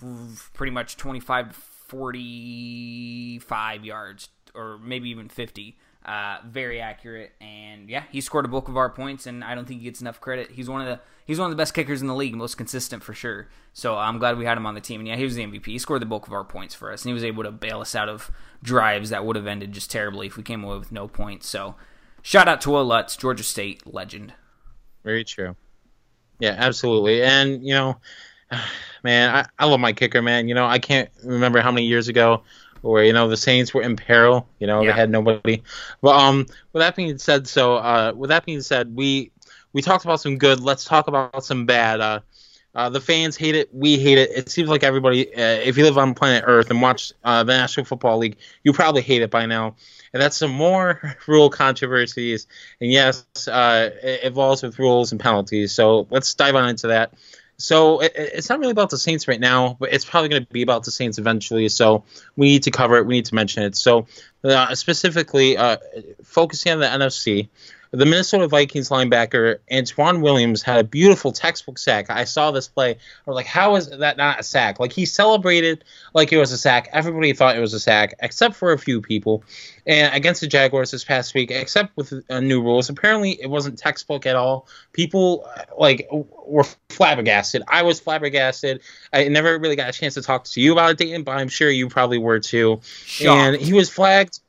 [0.54, 8.04] pretty much 25 to 45 yards, or maybe even 50 uh, very accurate, and yeah,
[8.12, 10.52] he scored a bulk of our points, and I don't think he gets enough credit.
[10.52, 13.04] He's one of the he's one of the best kickers in the league, most consistent
[13.04, 13.50] for sure.
[13.74, 15.68] So I'm glad we had him on the team, and yeah, he was the MVP.
[15.68, 17.82] He scored the bulk of our points for us, and he was able to bail
[17.82, 18.32] us out of
[18.64, 21.48] drives that would have ended just terribly if we came away with no points.
[21.48, 21.76] So
[22.24, 24.34] shout out to Will Lutz, Georgia State legend.
[25.04, 25.56] Very true.
[26.40, 27.98] Yeah, absolutely, and you know,
[29.04, 30.48] man, I, I love my kicker, man.
[30.48, 32.44] You know, I can't remember how many years ago
[32.82, 34.48] where you know the Saints were in peril.
[34.60, 34.92] You know yeah.
[34.92, 35.62] they had nobody.
[36.02, 39.32] But um, with that being said, so uh, with that being said, we
[39.74, 40.60] we talked about some good.
[40.60, 42.02] Let's talk about some bad.
[42.02, 42.20] Uh,
[42.74, 43.74] uh, the fans hate it.
[43.74, 44.30] We hate it.
[44.34, 47.52] It seems like everybody, uh, if you live on planet Earth and watch uh, the
[47.52, 49.76] National Football League, you probably hate it by now.
[50.14, 52.48] And that's some more rule controversies.
[52.80, 55.74] And yes, uh, it involves with rules and penalties.
[55.74, 57.14] So let's dive on into that.
[57.62, 60.52] So it, it's not really about the Saints right now, but it's probably going to
[60.52, 61.70] be about the Saints eventually.
[61.70, 62.04] So
[62.36, 63.06] we need to cover it.
[63.06, 63.76] We need to mention it.
[63.76, 64.08] So
[64.44, 65.78] uh, specifically, uh,
[66.24, 67.50] focusing on the NFC,
[67.92, 72.10] the Minnesota Vikings linebacker Antoine Williams had a beautiful textbook sack.
[72.10, 72.92] I saw this play.
[72.92, 74.80] I was like, how is that not a sack?
[74.80, 76.90] Like he celebrated like it was a sack.
[76.94, 79.44] Everybody thought it was a sack, except for a few people.
[79.86, 83.78] And against the Jaguars this past week, except with uh, new rules, apparently it wasn't
[83.78, 84.68] textbook at all.
[84.94, 85.46] People
[85.78, 87.62] like were flabbergasted.
[87.68, 88.82] I was flabbergasted.
[89.12, 91.50] I never really got a chance to talk to you about it, Dayton, but I'm
[91.50, 92.80] sure you probably were too.
[92.84, 93.28] Shocked.
[93.28, 94.40] And he was flagged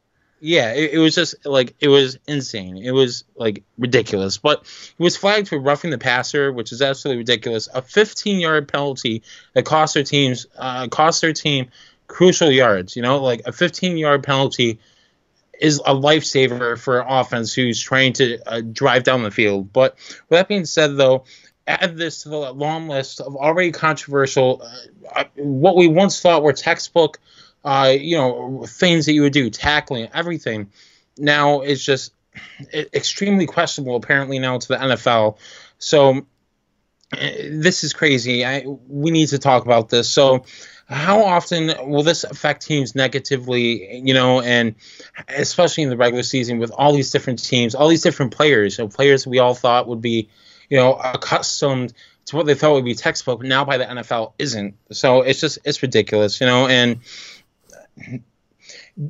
[0.45, 2.77] yeah, it, it, was just like it was insane.
[2.77, 4.39] It was like ridiculous.
[4.39, 4.67] But
[4.99, 7.69] he was flagged for roughing the passer, which is absolutely ridiculous.
[7.73, 11.69] A 15 yard penalty that cost their teams uh, cost their team
[12.09, 12.97] crucial yards.
[12.97, 14.81] You know, like a 15 yard penalty
[15.61, 19.73] is a lifesaver for offense who's trying to uh, drive down the field.
[19.73, 19.95] But
[20.29, 21.23] with that being said, though,
[21.69, 24.61] add this to the long list of already controversial,
[25.15, 27.21] uh, uh what we once thought were textbook
[27.65, 30.71] uh, you know, things that you would do, tackling, everything.
[31.19, 32.13] Now it's just
[32.73, 35.39] extremely questionable, apparently, now to the NFL.
[35.79, 36.27] So
[37.13, 38.45] this is crazy.
[38.45, 40.11] I, we need to talk about this.
[40.11, 40.45] So,
[40.89, 43.99] how often will this affect teams negatively?
[43.99, 44.75] You know, and
[45.29, 48.85] especially in the regular season with all these different teams, all these different players, you
[48.85, 50.29] know, players we all thought would be,
[50.69, 51.93] you know, accustomed
[52.27, 54.75] to what they thought would be textbook, now by the NFL isn't.
[54.91, 57.01] So it's just it's ridiculous, you know, and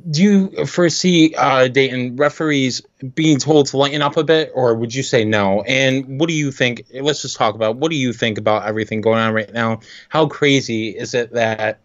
[0.09, 2.81] do you foresee uh, Dayton referees
[3.13, 5.61] being told to lighten up a bit, or would you say no?
[5.61, 6.85] And what do you think?
[6.93, 9.81] Let's just talk about what do you think about everything going on right now?
[10.09, 11.81] How crazy is it that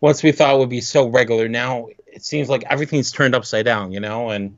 [0.00, 3.92] once we thought would be so regular, now it seems like everything's turned upside down,
[3.92, 4.56] you know, and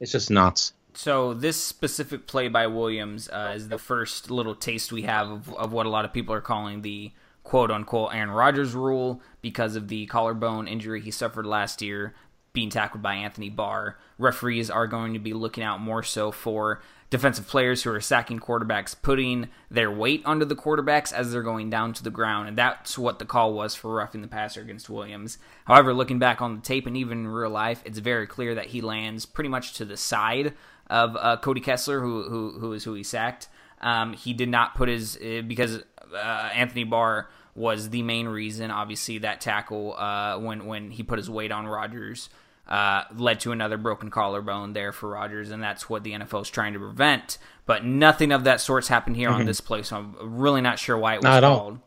[0.00, 0.72] it's just nuts.
[0.94, 5.54] So this specific play by Williams uh, is the first little taste we have of,
[5.54, 7.12] of what a lot of people are calling the
[7.48, 12.14] quote unquote Aaron Rodgers rule because of the collarbone injury he suffered last year
[12.52, 13.96] being tackled by Anthony Barr.
[14.18, 18.38] Referees are going to be looking out more so for defensive players who are sacking
[18.38, 22.48] quarterbacks, putting their weight under the quarterbacks as they're going down to the ground.
[22.48, 25.38] And that's what the call was for roughing the passer against Williams.
[25.64, 28.66] However, looking back on the tape and even in real life, it's very clear that
[28.66, 30.52] he lands pretty much to the side
[30.90, 33.48] of uh, Cody Kessler, who, who, who is who he sacked.
[33.80, 35.82] Um, he did not put his, uh, because
[36.12, 38.70] uh, Anthony Barr was the main reason.
[38.70, 42.30] Obviously, that tackle uh, when when he put his weight on Rodgers
[42.68, 46.50] uh, led to another broken collarbone there for Rodgers, and that's what the NFL is
[46.50, 47.38] trying to prevent.
[47.66, 49.40] But nothing of that sorts happened here mm-hmm.
[49.40, 51.78] on this play, so I'm really not sure why it was not called.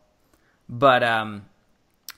[0.67, 1.45] But um,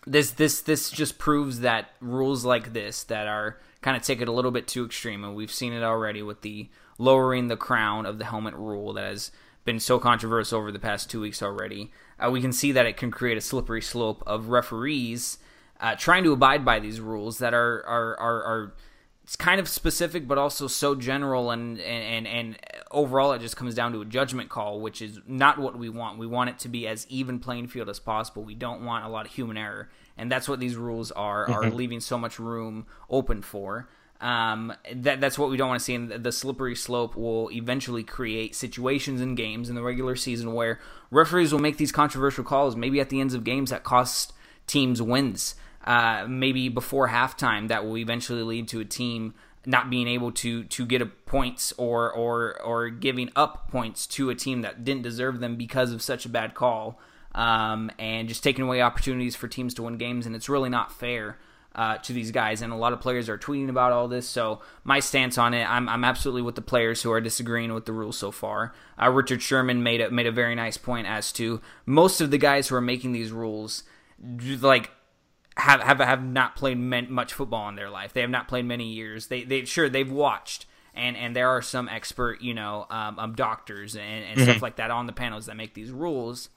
[0.08, 4.30] this this this just proves that rules like this that are kind of take it
[4.30, 8.06] a little bit too extreme, and we've seen it already with the lowering the crown
[8.06, 9.32] of the helmet rule that has
[9.66, 12.98] been so controversial over the past two weeks already uh, we can see that it
[12.98, 15.38] can create a slippery slope of referees
[15.80, 18.74] uh, trying to abide by these rules that are are are, are
[19.24, 22.58] it's kind of specific, but also so general, and, and and
[22.92, 26.18] overall, it just comes down to a judgment call, which is not what we want.
[26.18, 28.44] We want it to be as even playing field as possible.
[28.44, 31.64] We don't want a lot of human error, and that's what these rules are are
[31.64, 31.76] mm-hmm.
[31.76, 33.88] leaving so much room open for.
[34.24, 38.04] Um, that that's what we don't want to see, and the slippery slope will eventually
[38.04, 40.80] create situations in games in the regular season where
[41.12, 44.32] referees will make these controversial calls, maybe at the ends of games that cost
[44.66, 45.56] teams wins.
[45.84, 49.34] Uh, maybe before halftime, that will eventually lead to a team
[49.66, 54.30] not being able to to get a points or or or giving up points to
[54.30, 56.98] a team that didn't deserve them because of such a bad call,
[57.36, 60.94] um, and just taking away opportunities for teams to win games, and it's really not
[60.94, 61.40] fair
[61.76, 64.28] uh, to these guys, and a lot of players are tweeting about all this.
[64.28, 67.86] So my stance on it, I'm, I'm absolutely with the players who are disagreeing with
[67.86, 68.74] the rules so far.
[69.02, 72.38] Uh, Richard Sherman made a made a very nice point as to most of the
[72.38, 73.84] guys who are making these rules,
[74.62, 74.92] like
[75.58, 78.14] have have have not played much football in their life.
[78.14, 79.28] They have not played many years.
[79.28, 80.66] They they sure they've watched.
[80.96, 84.44] And, and there are some expert, you know, um, um doctors and, and mm-hmm.
[84.44, 86.50] stuff like that on the panels that make these rules.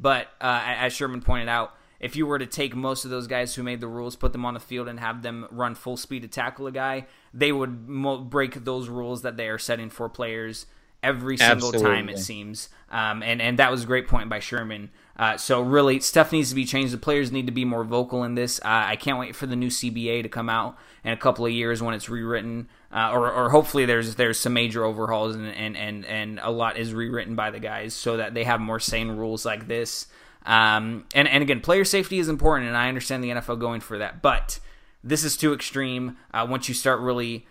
[0.00, 3.54] But uh, as Sherman pointed out, if you were to take most of those guys
[3.54, 6.22] who made the rules, put them on the field, and have them run full speed
[6.22, 10.08] to tackle a guy, they would mo- break those rules that they are setting for
[10.08, 10.66] players
[11.02, 11.82] every single Absolutely.
[11.82, 12.68] time it seems.
[12.90, 14.90] Um, and and that was a great point by Sherman.
[15.16, 16.92] Uh, so really, stuff needs to be changed.
[16.92, 18.58] The players need to be more vocal in this.
[18.60, 21.52] Uh, I can't wait for the new CBA to come out in a couple of
[21.52, 25.76] years when it's rewritten, uh, or, or hopefully there's there's some major overhauls and, and
[25.76, 29.12] and and a lot is rewritten by the guys so that they have more sane
[29.12, 30.06] rules like this.
[30.44, 33.98] Um, and and again, player safety is important, and I understand the NFL going for
[33.98, 34.58] that, but
[35.04, 36.16] this is too extreme.
[36.32, 37.46] Uh, once you start really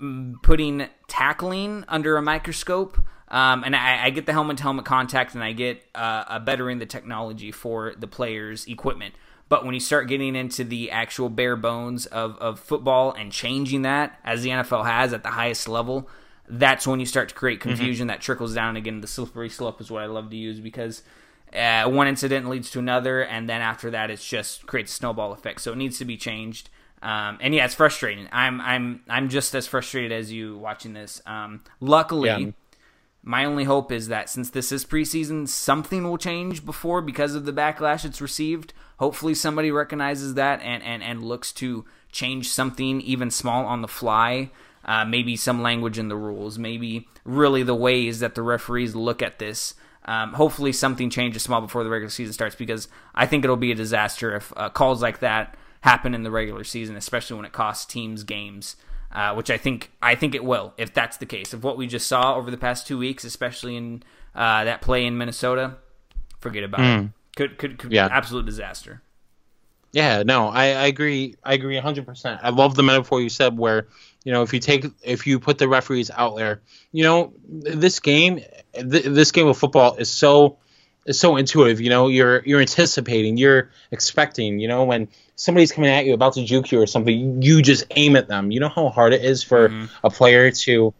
[0.00, 4.84] mm, putting tackling under a microscope, um, and I, I, get the helmet to helmet
[4.84, 9.14] contact, and I get uh, a bettering the technology for the players' equipment.
[9.48, 13.82] But when you start getting into the actual bare bones of, of football and changing
[13.82, 16.08] that, as the NFL has at the highest level,
[16.48, 17.70] that's when you start to create mm-hmm.
[17.70, 18.14] confusion mm-hmm.
[18.14, 18.76] that trickles down.
[18.76, 21.02] Again, the slippery slope is what I love to use because
[21.54, 25.32] uh, one incident leads to another, and then after that, it's just creates a snowball
[25.32, 25.60] effect.
[25.60, 26.70] So it needs to be changed.
[27.02, 28.28] Um, and yeah, it's frustrating.
[28.32, 31.20] I'm I'm I'm just as frustrated as you watching this.
[31.26, 32.50] Um, luckily, yeah.
[33.22, 37.44] my only hope is that since this is preseason, something will change before because of
[37.44, 38.72] the backlash it's received.
[38.98, 43.88] Hopefully, somebody recognizes that and and and looks to change something even small on the
[43.88, 44.50] fly.
[44.84, 46.58] Uh, maybe some language in the rules.
[46.58, 49.74] Maybe really the ways that the referees look at this.
[50.06, 53.72] Um, hopefully, something changes small before the regular season starts because I think it'll be
[53.72, 57.52] a disaster if uh, calls like that happen in the regular season, especially when it
[57.52, 58.76] costs teams games.
[59.12, 61.54] Uh, which I think I think it will if that's the case.
[61.54, 64.02] Of what we just saw over the past two weeks, especially in
[64.34, 65.76] uh, that play in Minnesota,
[66.40, 66.84] forget about mm.
[66.84, 67.00] it.
[67.00, 67.06] Hmm.
[67.36, 68.08] Could could, could yeah.
[68.10, 69.02] absolute disaster.
[69.92, 71.36] Yeah, no, I, I agree.
[71.42, 72.40] I agree 100%.
[72.42, 73.88] I love the metaphor you said where,
[74.26, 76.60] you know, if you take, if you put the referees out there,
[76.90, 78.40] you know, this game,
[78.74, 80.58] th- this game of football is so,
[81.06, 81.80] is so intuitive.
[81.80, 84.58] You know, you're you're anticipating, you're expecting.
[84.58, 87.84] You know, when somebody's coming at you about to juke you or something, you just
[87.94, 88.50] aim at them.
[88.50, 89.84] You know how hard it is for mm-hmm.
[90.02, 90.92] a player to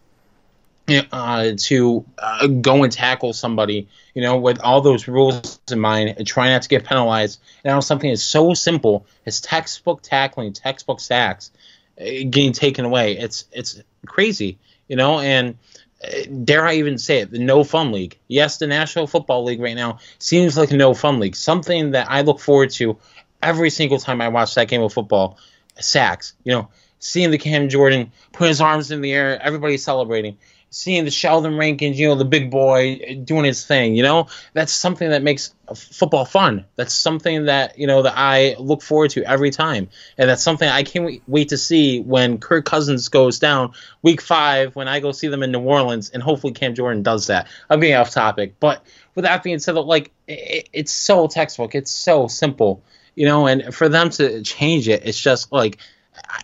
[1.10, 6.14] uh, to uh, go and tackle somebody, you know, with all those rules in mind
[6.16, 7.40] and try not to get penalized.
[7.64, 11.50] And now something is so simple as textbook tackling, textbook sacks
[11.98, 13.16] getting taken away.
[13.16, 15.20] It's it's crazy, you know.
[15.20, 15.56] And
[16.04, 18.18] uh, dare I even say it, the no fun league.
[18.28, 21.36] Yes, the National Football League right now seems like a no fun league.
[21.36, 22.98] Something that I look forward to
[23.42, 25.38] every single time I watch that game of football.
[25.78, 26.68] Sacks, you know,
[27.00, 30.38] seeing the Cam Jordan put his arms in the air, everybody celebrating
[30.70, 34.72] seeing the Sheldon Rankins, you know, the big boy doing his thing, you know, that's
[34.72, 36.66] something that makes football fun.
[36.74, 39.88] That's something that, you know, that I look forward to every time.
[40.18, 44.76] And that's something I can't wait to see when Kirk Cousins goes down week five,
[44.76, 47.46] when I go see them in New Orleans, and hopefully Cam Jordan does that.
[47.70, 48.56] I'm being off topic.
[48.60, 52.82] But with that being said, like, it, it's so textbook, it's so simple,
[53.14, 55.78] you know, and for them to change it, it's just like,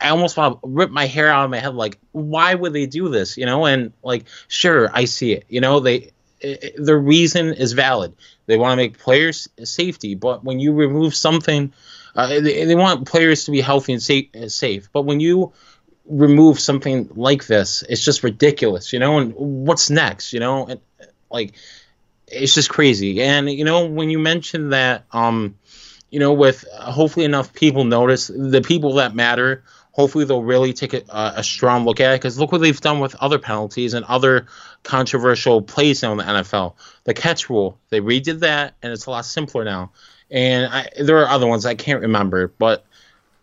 [0.01, 1.75] I almost want to rip my hair out of my head.
[1.75, 3.37] Like, why would they do this?
[3.37, 5.45] You know, and like, sure, I see it.
[5.49, 8.15] You know, they it, the reason is valid.
[8.47, 11.73] They want to make players safety, but when you remove something,
[12.15, 14.89] uh, they, they want players to be healthy and safe, safe.
[14.93, 15.53] But when you
[16.05, 18.93] remove something like this, it's just ridiculous.
[18.93, 20.33] You know, and what's next?
[20.33, 20.81] You know, and
[21.31, 21.55] like,
[22.27, 23.23] it's just crazy.
[23.23, 25.57] And you know, when you mentioned that, um
[26.13, 29.65] you know, with uh, hopefully enough people notice the people that matter.
[29.93, 33.01] Hopefully, they'll really take a, a strong look at it because look what they've done
[33.01, 34.47] with other penalties and other
[34.85, 36.75] controversial plays now in the NFL.
[37.05, 39.91] The catch rule, they redid that, and it's a lot simpler now.
[40.31, 42.87] And I, there are other ones I can't remember, but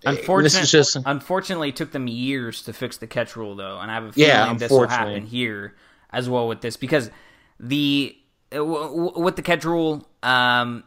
[0.05, 0.97] Unfortunately, just...
[1.05, 4.13] unfortunately, it took them years to fix the catch rule, though, and I have a
[4.13, 5.75] feeling yeah, this will happen here
[6.09, 7.11] as well with this because
[7.59, 8.15] the
[8.51, 10.83] with the catch rule, um,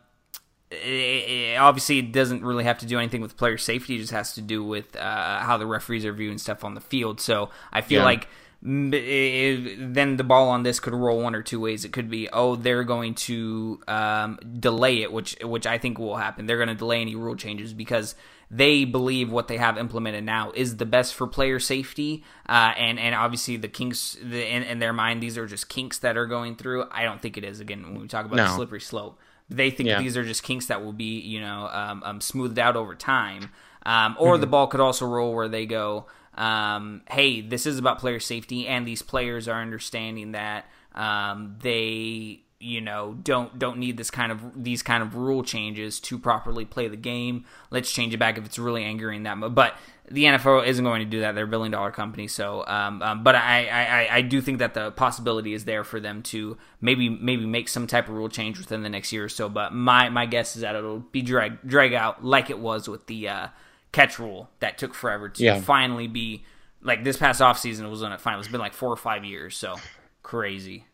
[0.84, 3.96] it, obviously it doesn't really have to do anything with player safety.
[3.96, 6.80] It just has to do with uh, how the referees are viewing stuff on the
[6.80, 7.20] field.
[7.20, 8.04] So I feel yeah.
[8.04, 8.28] like
[8.64, 11.84] it, then the ball on this could roll one or two ways.
[11.84, 16.16] It could be oh they're going to um, delay it, which which I think will
[16.16, 16.46] happen.
[16.46, 18.14] They're going to delay any rule changes because
[18.52, 23.00] they believe what they have implemented now is the best for player safety, uh, and
[23.00, 26.26] and obviously the kinks the, in, in, their mind these are just kinks that are
[26.26, 26.84] going through.
[26.90, 27.60] I don't think it is.
[27.60, 28.54] Again, when we talk about no.
[28.54, 29.18] slippery slope,
[29.56, 30.00] they think yeah.
[30.00, 33.50] these are just kinks that will be, you know, um, um, smoothed out over time.
[33.84, 34.40] Um, or mm-hmm.
[34.42, 38.66] the ball could also roll where they go, um, hey, this is about player safety,
[38.66, 44.30] and these players are understanding that um, they you know don't don't need this kind
[44.30, 47.44] of these kind of rule changes to properly play the game.
[47.70, 49.52] Let's change it back if it's really angering them.
[49.52, 49.76] But
[50.10, 51.34] the NFL isn't going to do that.
[51.34, 52.26] They're a billion dollar company.
[52.26, 56.00] So, um, um, but I, I, I do think that the possibility is there for
[56.00, 59.28] them to maybe maybe make some type of rule change within the next year or
[59.28, 59.48] so.
[59.48, 63.06] But my my guess is that it'll be drag drag out like it was with
[63.06, 63.48] the uh,
[63.92, 65.60] catch rule that took forever to yeah.
[65.60, 66.44] finally be
[66.82, 68.40] like this past off season it was on it finally.
[68.40, 69.56] It's been like four or five years.
[69.56, 69.76] So
[70.22, 70.86] crazy.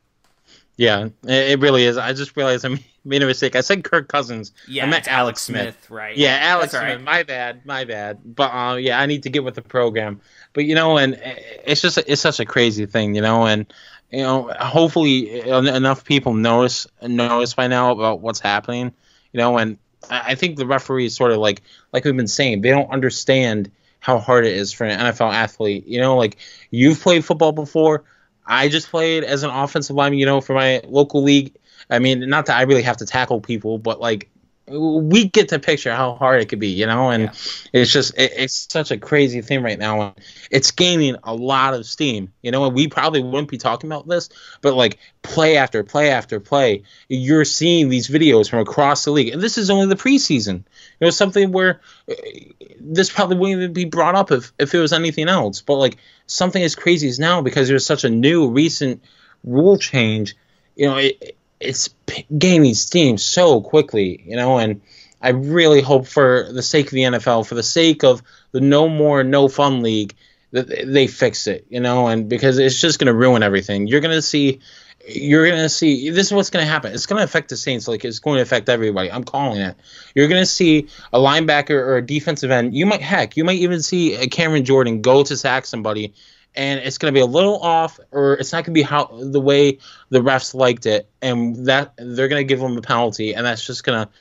[0.79, 1.97] Yeah, it really is.
[1.97, 3.57] I just realized I made a mistake.
[3.57, 4.53] I said Kirk Cousins.
[4.69, 5.75] Yeah, I meant Alex Smith.
[5.75, 5.91] Smith.
[5.91, 6.17] right?
[6.17, 6.83] Yeah, Alex Smith.
[6.85, 7.03] Right.
[7.03, 8.21] My bad, my bad.
[8.25, 10.21] But uh, yeah, I need to get with the program.
[10.53, 13.67] But you know, and it's just it's such a crazy thing, you know, and
[14.13, 18.93] you know, hopefully enough people notice notice by now about what's happening,
[19.33, 21.63] you know, and I think the referees sort of like
[21.93, 25.89] like we've been saying, they don't understand how hard it is for an NFL athlete.
[25.89, 26.37] You know, like
[26.71, 28.05] you've played football before
[28.49, 31.55] I just played as an offensive lineman, you know, for my local league.
[31.91, 34.31] I mean, not that I really have to tackle people, but like
[34.71, 37.33] we get to picture how hard it could be, you know, and yeah.
[37.73, 40.15] it's just it, it's such a crazy thing right now.
[40.51, 44.07] It's gaining a lot of steam, you know, and we probably wouldn't be talking about
[44.07, 44.29] this,
[44.61, 49.33] but like play after play after play, you're seeing these videos from across the league,
[49.33, 50.65] and this is only the preseason.
[51.01, 52.15] You know, something where uh,
[52.81, 55.97] this probably wouldn't even be brought up if if it was anything else, but like
[56.29, 59.03] something as crazy as now because there's such a new recent
[59.43, 60.37] rule change.
[60.77, 61.91] You know, it, it's
[62.37, 64.81] gaining steam so quickly, you know, and
[65.21, 68.23] I really hope for the sake of the NFL, for the sake of
[68.53, 70.15] the no more no fun league,
[70.53, 73.87] that they fix it, you know, and because it's just going to ruin everything.
[73.87, 74.61] You're going to see,
[75.07, 76.93] you're going to see, this is what's going to happen.
[76.93, 79.11] It's going to affect the Saints like it's going to affect everybody.
[79.11, 79.77] I'm calling it.
[80.15, 82.75] You're going to see a linebacker or a defensive end.
[82.75, 86.15] You might, heck, you might even see a Cameron Jordan go to sack somebody
[86.55, 89.07] and it's going to be a little off, or it's not going to be how
[89.23, 89.79] the way
[90.09, 93.65] the refs liked it, and that they're going to give them a penalty, and that's
[93.65, 94.13] just going to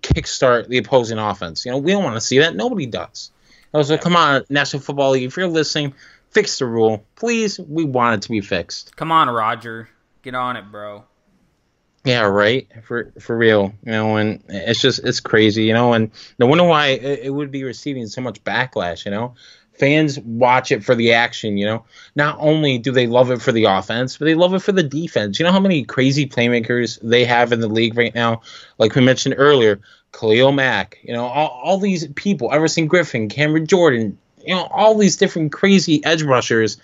[0.00, 1.64] kickstart the opposing offense.
[1.64, 2.56] You know, we don't want to see that.
[2.56, 3.30] Nobody does.
[3.82, 5.94] So come on, National Football League, if you're listening,
[6.34, 7.58] fix the rule, please.
[7.58, 8.96] We want it to be fixed.
[8.96, 9.88] Come on, Roger,
[10.22, 11.04] get on it, bro.
[12.04, 12.68] Yeah, right.
[12.84, 16.64] For for real, you know, and it's just it's crazy, you know, and no wonder
[16.64, 19.34] why it, it would be receiving so much backlash, you know
[19.74, 21.84] fans watch it for the action, you know.
[22.14, 24.82] Not only do they love it for the offense, but they love it for the
[24.82, 25.38] defense.
[25.38, 28.42] You know how many crazy playmakers they have in the league right now?
[28.78, 29.80] Like we mentioned earlier,
[30.12, 34.96] Khalil Mack, you know, all, all these people, Everson Griffen, Cameron Jordan, you know, all
[34.96, 36.76] these different crazy edge rushers,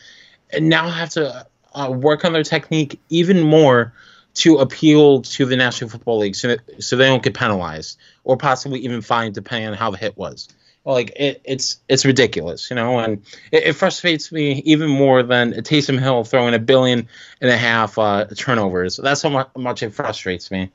[0.52, 3.92] and now have to uh, work on their technique even more
[4.32, 8.36] to appeal to the National Football League so, that, so they don't get penalized or
[8.36, 10.48] possibly even fined depending on how the hit was
[10.84, 15.52] like it, it's it's ridiculous, you know, and it, it, frustrates me even more than
[15.52, 17.08] Taysom Hill throwing a billion
[17.40, 18.96] and a half uh, turnovers.
[18.96, 20.70] That's how much it frustrates me,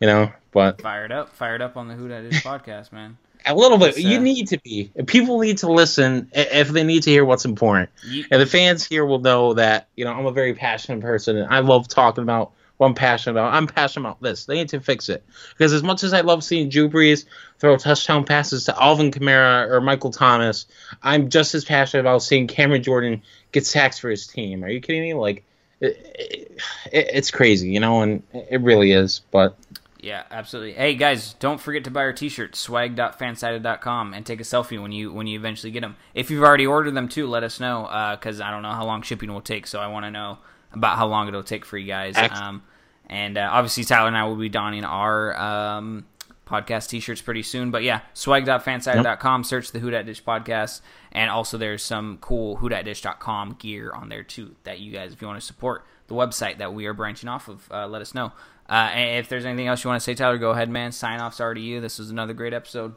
[0.00, 0.32] you know.
[0.52, 3.18] But fired up, fired up on the Who Dat Dish podcast, man.
[3.50, 3.96] A little bit.
[3.96, 4.90] Uh, you need to be.
[5.06, 7.90] People need to listen if they need to hear what's important.
[8.04, 11.36] You, and the fans here will know that you know I'm a very passionate person,
[11.36, 13.52] and I love talking about what I'm passionate about.
[13.52, 14.46] I'm passionate about this.
[14.46, 15.22] They need to fix it.
[15.50, 17.26] Because as much as I love seeing Drew Brees
[17.58, 20.64] throw touchdown passes to Alvin Kamara or Michael Thomas,
[21.02, 23.20] I'm just as passionate about seeing Cameron Jordan
[23.52, 24.64] get sacks for his team.
[24.64, 25.12] Are you kidding me?
[25.12, 25.44] Like,
[25.80, 26.58] it,
[26.90, 29.20] it, it's crazy, you know, and it really is.
[29.30, 29.58] But
[30.02, 30.72] yeah, absolutely.
[30.72, 35.12] Hey guys, don't forget to buy our t-shirts swag.fansided.com and take a selfie when you
[35.12, 35.96] when you eventually get them.
[36.14, 37.82] If you've already ordered them too, let us know
[38.18, 40.38] because uh, I don't know how long shipping will take, so I want to know
[40.72, 42.16] about how long it'll take for you guys.
[42.16, 42.62] Um,
[43.06, 46.06] and uh, obviously, Tyler and I will be donning our um,
[46.50, 47.70] podcast t-shirts pretty soon.
[47.70, 50.80] But yeah, swag.fansided.com, search the Who Dat Dish podcast.
[51.12, 55.28] And also there's some cool whodatdish.com gear on there too that you guys, if you
[55.28, 58.32] want to support the website that we are branching off of, uh, let us know.
[58.70, 60.92] Uh, if there's anything else you want to say, Tyler, go ahead, man.
[60.92, 61.80] Sign offs are to you.
[61.80, 62.94] This was another great episode.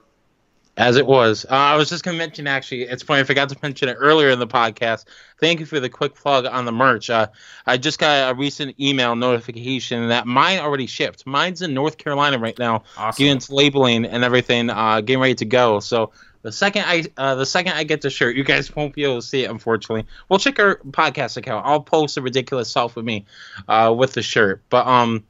[0.77, 1.45] As it was.
[1.45, 3.97] Uh, I was just going to mention, actually, it's funny, I forgot to mention it
[3.99, 5.05] earlier in the podcast.
[5.39, 7.09] Thank you for the quick plug on the merch.
[7.09, 7.27] Uh,
[7.65, 11.27] I just got a recent email notification that mine already shipped.
[11.27, 13.23] Mine's in North Carolina right now, awesome.
[13.23, 15.79] getting labeling and everything, uh, getting ready to go.
[15.79, 16.11] So
[16.41, 19.21] the second I uh, the second I get the shirt, you guys won't be able
[19.21, 20.05] to see it, unfortunately.
[20.27, 21.65] Well, check our podcast account.
[21.65, 23.25] I'll post a ridiculous self with me
[23.67, 24.61] uh, with the shirt.
[24.69, 25.23] But um,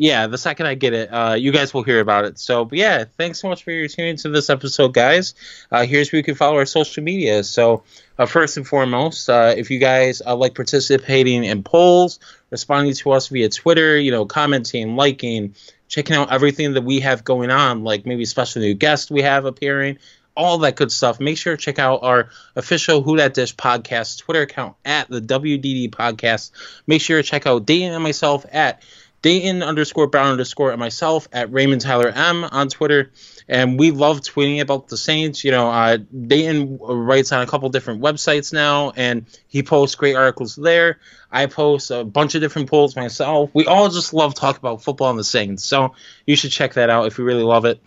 [0.00, 2.38] yeah, the second I get it, uh, you guys will hear about it.
[2.38, 5.34] So, but yeah, thanks so much for your tuning to this episode, guys.
[5.70, 7.44] Uh, here's where you can follow our social media.
[7.44, 7.82] So,
[8.18, 13.10] uh, first and foremost, uh, if you guys uh, like participating in polls, responding to
[13.10, 15.54] us via Twitter, you know, commenting, liking,
[15.86, 19.44] checking out everything that we have going on, like maybe special new guests we have
[19.44, 19.98] appearing,
[20.34, 21.20] all that good stuff.
[21.20, 25.20] Make sure to check out our official Who Dat Dish podcast Twitter account at the
[25.20, 26.52] WDD podcast.
[26.86, 28.82] Make sure to check out Dayton and myself at
[29.22, 33.12] Dayton underscore Brown underscore and myself at Raymond Tyler M on Twitter.
[33.48, 35.44] And we love tweeting about the Saints.
[35.44, 40.14] You know, uh, Dayton writes on a couple different websites now, and he posts great
[40.14, 40.98] articles there.
[41.30, 43.50] I post a bunch of different polls myself.
[43.52, 45.64] We all just love talking about football and the Saints.
[45.64, 45.94] So
[46.26, 47.80] you should check that out if you really love it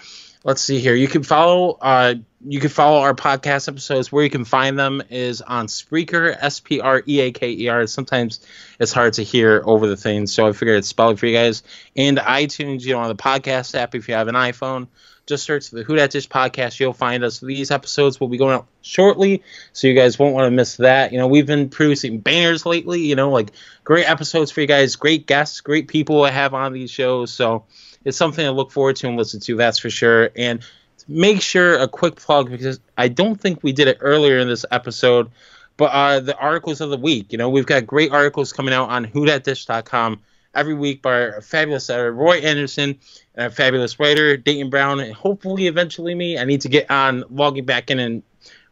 [0.43, 0.95] let's see here.
[0.95, 2.15] You can follow uh,
[2.45, 4.11] you can follow our podcast episodes.
[4.11, 7.67] Where you can find them is on Spreaker, S P R E A K E
[7.69, 7.87] R.
[7.87, 8.45] Sometimes
[8.79, 11.35] it's hard to hear over the thing, so I figured I'd spell it for you
[11.35, 11.63] guys.
[11.95, 14.87] And iTunes, you know, on the podcast app if you have an iPhone.
[15.25, 16.81] Just search the Who Dat Dish podcast.
[16.81, 17.39] You'll find us.
[17.39, 19.41] These episodes will be going out shortly,
[19.71, 21.13] so you guys won't want to miss that.
[21.13, 23.03] You know, we've been producing banners lately.
[23.03, 23.51] You know, like
[23.85, 27.31] great episodes for you guys, great guests, great people I have on these shows.
[27.31, 27.63] So
[28.05, 29.55] it's something I look forward to and listen to.
[29.55, 30.29] That's for sure.
[30.35, 30.63] And
[31.07, 34.65] make sure a quick plug because I don't think we did it earlier in this
[34.71, 35.29] episode,
[35.77, 37.31] but uh, the articles of the week.
[37.31, 40.21] You know, we've got great articles coming out on whodatdish.com
[40.55, 42.99] every week by our fabulous editor Roy Anderson
[43.35, 46.37] and our fabulous writer Dayton Brown, and hopefully eventually me.
[46.37, 48.23] I need to get on logging back in and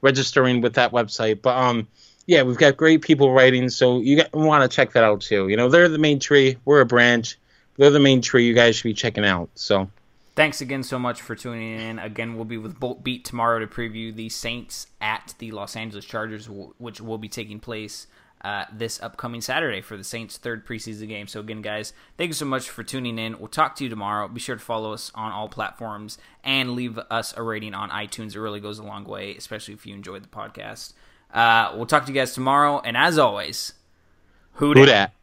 [0.02, 1.42] registering with that website.
[1.42, 1.88] But um,
[2.28, 5.48] yeah, we've got great people writing, so you want to check that out too.
[5.48, 7.38] You know, they're the main tree, we're a branch.
[7.82, 8.46] They're the main tree.
[8.46, 9.50] You guys should be checking out.
[9.56, 9.90] So.
[10.36, 11.98] Thanks again so much for tuning in.
[11.98, 16.06] Again, we'll be with Bolt Beat tomorrow to preview the Saints at the Los Angeles
[16.06, 18.06] Chargers, which will be taking place
[18.44, 21.26] uh, this upcoming Saturday for the Saints' third preseason game.
[21.26, 23.40] So, again, guys, thank you so much for tuning in.
[23.40, 24.28] We'll talk to you tomorrow.
[24.28, 28.36] Be sure to follow us on all platforms and leave us a rating on iTunes.
[28.36, 30.94] It really goes a long way, especially if you enjoyed the podcast.
[31.34, 32.80] Uh, we'll talk to you guys tomorrow.
[32.80, 33.74] And as always,
[34.54, 35.14] who dat?